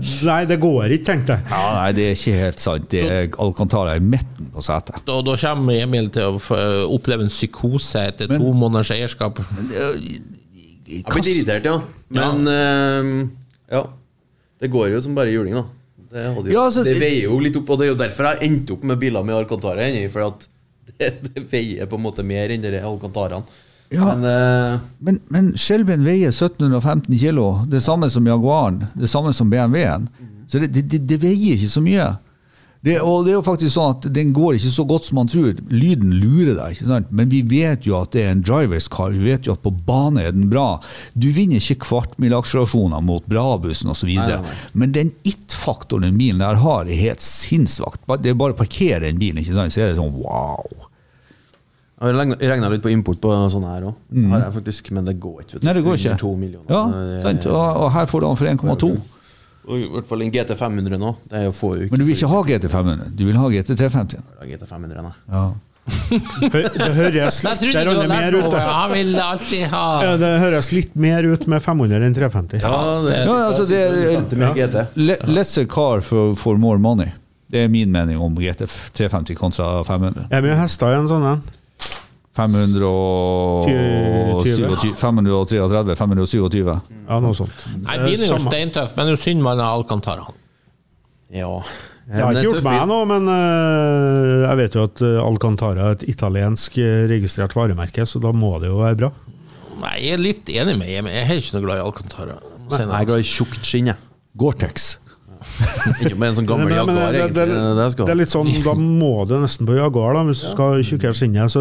[0.00, 1.50] Nei, det går ikke, tenkte jeg.
[1.52, 2.88] Ja, nei, det er ikke helt sant.
[2.94, 5.02] Det er Alcantara i midten på setet.
[5.04, 6.58] da, da kommer Emil til å
[6.96, 9.44] oppleve en psykose etter to måneders eierskap.
[9.68, 11.76] Jeg blir irritert, ja.
[12.16, 13.12] Men eh,
[13.76, 13.84] ja.
[14.56, 15.66] Det går jo som bare juling, da.
[16.06, 18.32] Det, hadde jo, Ja, altså, det veier jo litt opp, og det er jo derfor
[18.32, 20.06] jeg endte opp med biler med Alcantara inni.
[20.08, 20.46] For at
[20.98, 23.62] det, det veier på en måte mer enn de Alcantaraene.
[23.94, 24.02] Ja.
[24.02, 27.50] Men uh, Men, men Shelbyen veier 1715 kilo.
[27.70, 28.84] Det samme som Jaguaren.
[28.94, 30.08] Det samme som BMW-en.
[30.50, 32.08] Så det, det, det veier ikke så mye.
[32.86, 35.30] Det, og det er jo faktisk sånn at Den går ikke så godt som man
[35.30, 35.58] tror.
[35.72, 36.76] Lyden lurer deg.
[36.76, 37.08] ikke sant?
[37.10, 39.10] Men vi vet jo at det er en drivers car.
[39.14, 40.78] Vi vet jo at på bane er den bra.
[41.18, 44.12] Du vinner ikke kvartmilakselerasjoner mot Brabussen osv.
[44.78, 48.04] Men den it-faktoren den bilen der har, er helt sinnssvakt.
[48.22, 49.74] Det er bare å parkere den bilen, ikke sant?
[49.74, 50.86] så er det sånn wow.
[51.96, 53.98] Jeg regna litt på import på sånne her òg.
[54.12, 54.32] mm.
[54.92, 55.62] men det går ikke.
[55.64, 56.16] Nei, det går ikke.
[56.68, 56.82] Ja?
[57.50, 58.90] Og, og her får du den for 1,2.
[59.66, 61.14] Og I hvert fall en GT500 nå.
[61.26, 61.90] Det er jo få uker.
[61.90, 64.20] Men du vil ikke ha GT500, du vil ha GT350.
[64.46, 65.14] GT500 nei.
[65.32, 65.46] Ja.
[65.86, 68.54] Det høres litt det du hadde mer ut.
[68.58, 72.58] Han vil alltid ha Ja, det høres litt mer ut med 500 enn 350.
[72.62, 74.86] Ja, det Ja, altså, det er- 50 med GT.
[75.30, 77.12] Lesser car for, for more money.
[77.50, 80.26] Det er min mening om GT350 kontra 500.
[80.34, 81.42] Er mye hester i en sånn en?
[82.36, 86.80] 527, 533, 527.
[87.08, 87.52] Ja, noe sånt.
[87.82, 88.50] Nei, Eh, bilen er jo samme.
[88.52, 90.24] steintøff, men det er jo synd man har Alcantara.
[91.32, 91.60] Ja.
[92.06, 95.94] Jeg har ikke gjort meg noe, men eh, jeg vet jo at eh, Alcantara er
[95.96, 99.10] et italiensk eh, registrert varemerke, så da må det jo være bra.
[99.82, 101.10] Nei, jeg er litt enig med Emil.
[101.12, 102.36] Jeg er ikke noe glad i Alcantara.
[102.70, 103.96] Nei, Jeg er glad i tjukt skinn, jeg.
[104.38, 104.98] Gore-Tex.
[106.18, 107.36] Med en sånn gammel Jaguar, det, egentlig.
[107.36, 110.40] det, Det det det er litt sånn, Da må du nesten på Jaguar, da, hvis
[110.46, 111.50] du skal tjukkere skinnet.
[111.52, 111.60] Så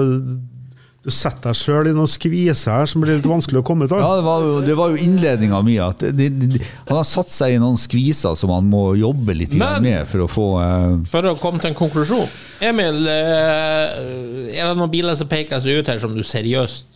[1.05, 3.93] du setter deg sjøl i noen skviser her som blir litt vanskelig å komme ut
[3.93, 4.01] av.
[4.01, 5.75] Ja, det var jo, det var jo innledninga mi.
[5.81, 9.53] At det, det, han har satt seg i noen skviser som han må jobbe litt
[9.53, 10.97] Men- med for å få uh...
[11.11, 12.25] For å komme til en konklusjon.
[12.65, 14.01] Emil, eh,
[14.55, 16.89] er det noen biler som peker seg ut her som du seriøst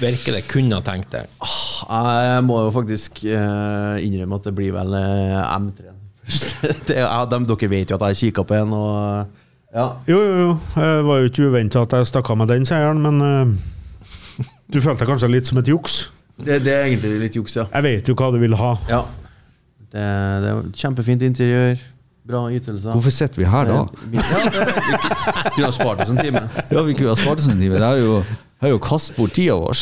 [0.00, 1.28] virkelig kunne ha tenkt deg?
[1.36, 5.92] Jeg må jo faktisk eh, innrømme at det blir vel eh, M3.
[6.88, 9.35] det, ja, dem, dere vet jo at jeg kikka på en, og
[9.76, 9.86] ja.
[10.08, 10.50] Jo, jo, jo.
[10.74, 14.80] Det var jo ikke uventa at jeg stakk av med den seieren, men uh, du
[14.80, 15.98] følte deg kanskje litt som et juks.
[16.36, 17.68] Det, det er egentlig litt juks, ja.
[17.72, 18.72] Jeg vet jo hva du vil ha.
[18.90, 19.04] ja.
[19.96, 20.02] Det,
[20.42, 21.78] det er kjempefint interiør.
[22.26, 22.90] Bra ytelser.
[22.90, 23.76] Hvorfor sitter vi her da?
[23.76, 24.18] Ja, det- vi
[25.54, 26.42] kunne ha spart oss en time.
[26.74, 27.78] Ja, vi kunne ha spart oss en time.
[27.78, 28.16] Det er jo,
[28.62, 29.76] er jo kastet bort tida vår.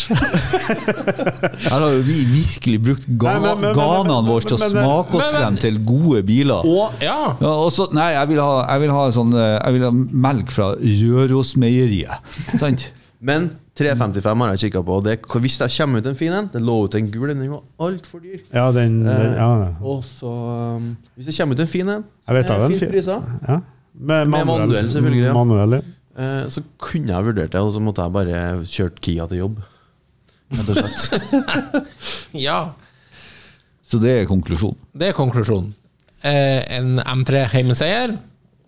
[1.65, 4.71] Her har jo vi virkelig brukt ga Nei, men- men- men- ganene våre til å
[4.71, 6.65] smake oss men- frem til gode biler.
[6.67, 7.37] Og Ja.
[7.41, 9.91] Ja, og så, nei, jeg vil ha, jeg vil ha, sånn, eh, jeg vil ha
[9.93, 12.19] melk fra Rørosmeieriet.
[12.59, 12.91] Sant?
[13.21, 16.51] Men 355 har jeg kikka på, og det, hvis det kommer ut en fin en
[16.53, 18.41] Det lå ut en gul en, den var altfor dyr.
[18.53, 19.69] Ja, den, den ja, ja.
[19.83, 20.27] Og så
[20.77, 23.61] um, Hvis det kommer ut en fin en, Jeg vet er det fint priser, ja.
[23.97, 25.33] Med, Med manuell, selvfølgelig, ja.
[25.33, 25.81] Manuell, ja.
[26.17, 29.61] Eh, så kunne jeg vurdert det, og så måtte jeg bare kjørt Kia til jobb.
[30.55, 31.75] Rett og slett.
[32.47, 32.59] ja.
[33.85, 34.81] Så det er konklusjonen.
[34.97, 35.73] Det er konklusjonen.
[36.25, 38.17] Eh, en M3 heimeseier,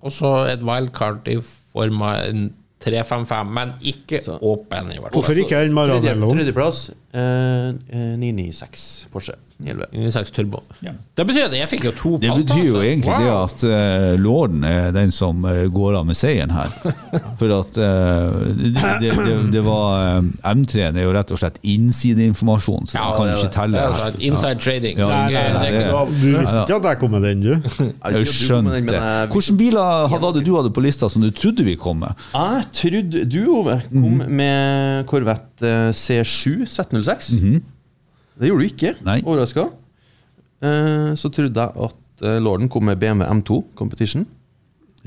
[0.05, 1.38] og så et wildcard i
[1.72, 2.49] form av en
[2.84, 4.36] 355, men ikke Så.
[4.44, 5.16] åpen, i hvert fall.
[5.16, 6.28] Hvorfor ikke en Tredje, Maranello?
[6.34, 6.82] tredjeplass
[7.17, 10.11] 996 Porsche 911.
[10.12, 10.62] 96 Turbo.
[11.14, 14.64] Det betyr at jeg fikk jo to Det betyr jo egentlig det at uh, lorden
[14.69, 16.69] er den som eh, går av med seieren her.
[17.41, 19.14] For at uh, det, det,
[19.55, 23.33] det var eh, M3-en er jo rett og slett innsideinformasjon, så Ja, den kan det
[23.33, 23.81] jo ikke telle.
[23.81, 24.19] Det er her.
[24.29, 25.01] Inside trading.
[25.01, 26.05] Ja, Nei, nei, nei, det er ikke.
[26.21, 27.53] Du visste ikke at jeg kom med den, du?
[28.17, 29.01] Jeg skjønte.
[29.33, 32.27] Hvilke biler hadde du hadde på lista som du trodde vi kom med?
[32.37, 35.73] Jeg trodde du, Ove, kom med Corvette
[37.13, 37.63] eh, C7 Z06.
[38.37, 38.95] Det gjorde du ikke.
[39.25, 39.69] Overraska.
[40.57, 44.27] Uh, så trodde jeg at eh, Lorden kom med BMW M2 Competition.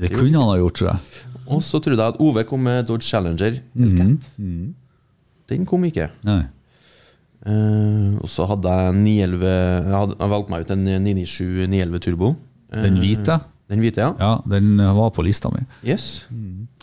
[0.00, 1.26] Det kunne han ha gjort, tror jeg.
[1.50, 4.28] Og så trodde jeg at Ove kom med Dodge Challenger Hellcat.
[5.50, 6.08] Den kom ikke.
[6.24, 6.42] Nei.
[7.40, 12.02] Uh, og så hadde jeg 911 Jeg, hadde, jeg valgte meg ut en 997 911
[12.04, 12.34] Turbo.
[12.70, 13.38] Uh, Den hvite?
[13.70, 14.10] Den hvite, ja.
[14.18, 15.62] Ja, den var på lista mi.
[15.86, 16.26] Yes.
[16.30, 16.79] Eh,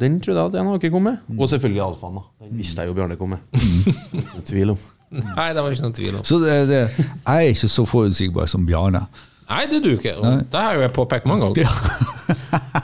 [0.00, 1.22] den trodde jeg at den har ikke kommet.
[1.38, 2.18] Og selvfølgelig Alfaen.
[2.42, 3.44] Den visste jeg jo Bjarne kom med.
[4.12, 4.82] Ingen tvil om.
[5.14, 6.24] Nei, det var ikke noen tvil om.
[6.26, 9.04] Så det, det, jeg er ikke så forutsigbar som Bjarne.
[9.44, 10.14] Nei, det er du ikke.
[10.50, 11.68] Det har jo jeg påpekt mange ganger.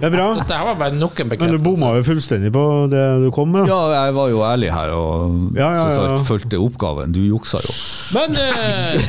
[0.00, 0.26] Det er bra.
[0.36, 3.64] Dette var bare nok en Men du bomma jo fullstendig på det du kom med.
[3.68, 6.18] Ja, jeg var jo ærlig her og Ja, ja, ja.
[6.28, 7.14] fulgte oppgaven.
[7.16, 7.74] Du juksa jo.
[8.16, 9.00] Men eh,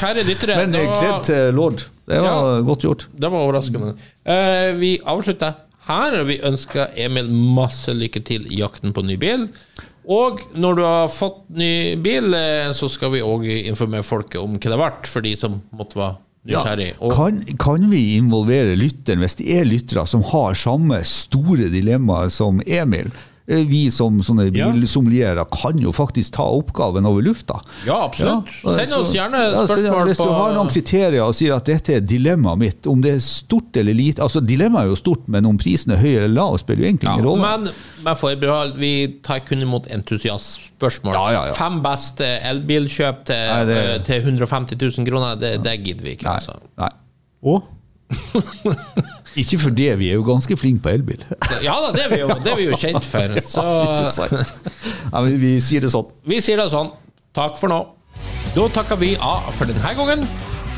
[0.00, 1.86] Kjære lyttere, Men det eh, kledd til lord.
[2.10, 3.06] Det var godt gjort.
[3.14, 3.94] Det var overraskende.
[4.26, 6.20] Uh, vi avslutter her.
[6.20, 9.48] og Vi ønsker Emil masse lykke til i jakten på ny bil.
[10.02, 14.56] Og når du har fått ny bil, eh, så skal vi òg informere folket om
[14.56, 16.16] hva det har vært, for de som måtte være
[16.50, 16.88] nysgjerrig.
[16.96, 17.10] Ja.
[17.14, 22.58] Kan, kan vi involvere lytteren, hvis det er lyttere som har samme store dilemmaer som
[22.66, 23.12] Emil?
[23.48, 24.68] Eh, Vi som sånne Ja.
[24.70, 27.60] bilsommelierer kan jo faktisk ta oppgaven over lufta.
[27.84, 28.46] ja, absolutt.
[28.62, 31.64] Ja, Send oss så- gjerne ja, spørsmål Hvis du har noen kriterier og sier at
[31.64, 35.26] dette er dilemmaet mitt, om det er stort eller lite altså Dilemmaet er jo stort,
[35.28, 37.40] men om prisen er høy eller lav, spiller jo egentlig ja, ingen rolle.
[37.42, 37.72] Men
[38.04, 41.12] med forbehold, vi tar kun imot entusiastspørsmål.
[41.12, 41.52] Ja, ja, ja.
[41.54, 46.10] Fem beste elbilkjøp til, Nei, det- eh, til 150 000 kroner, det, det gidder vi
[46.16, 46.24] ikke.
[46.24, 46.54] Nei, Altså.
[46.78, 46.88] nei.
[47.42, 47.62] Og
[49.40, 51.22] Ikke for det, vi er jo ganske flinke på elbil.
[51.64, 53.36] Ja da, det er vi jo, det er vi jo kjent for.
[53.54, 53.64] Så
[55.12, 56.10] Ja, vi sier det sånn.
[56.28, 56.92] Vi sier det sånn.
[57.36, 57.82] Takk for nå.
[58.52, 60.26] Da takker vi av for denne gangen.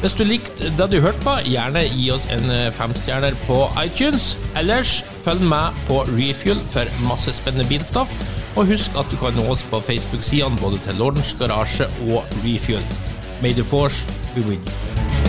[0.04, 4.34] Hvis du likte det du hørte på, gjerne gi oss en eh, femstjerner på iTunes.
[4.58, 8.12] Ellers følg med på Refuel for masse spennende bilstoff.
[8.54, 12.84] Og husk at du kan nå oss på Facebook-sidene både til Lordens Garasje og Refuel.
[13.42, 14.04] May the force
[14.36, 15.23] be with you.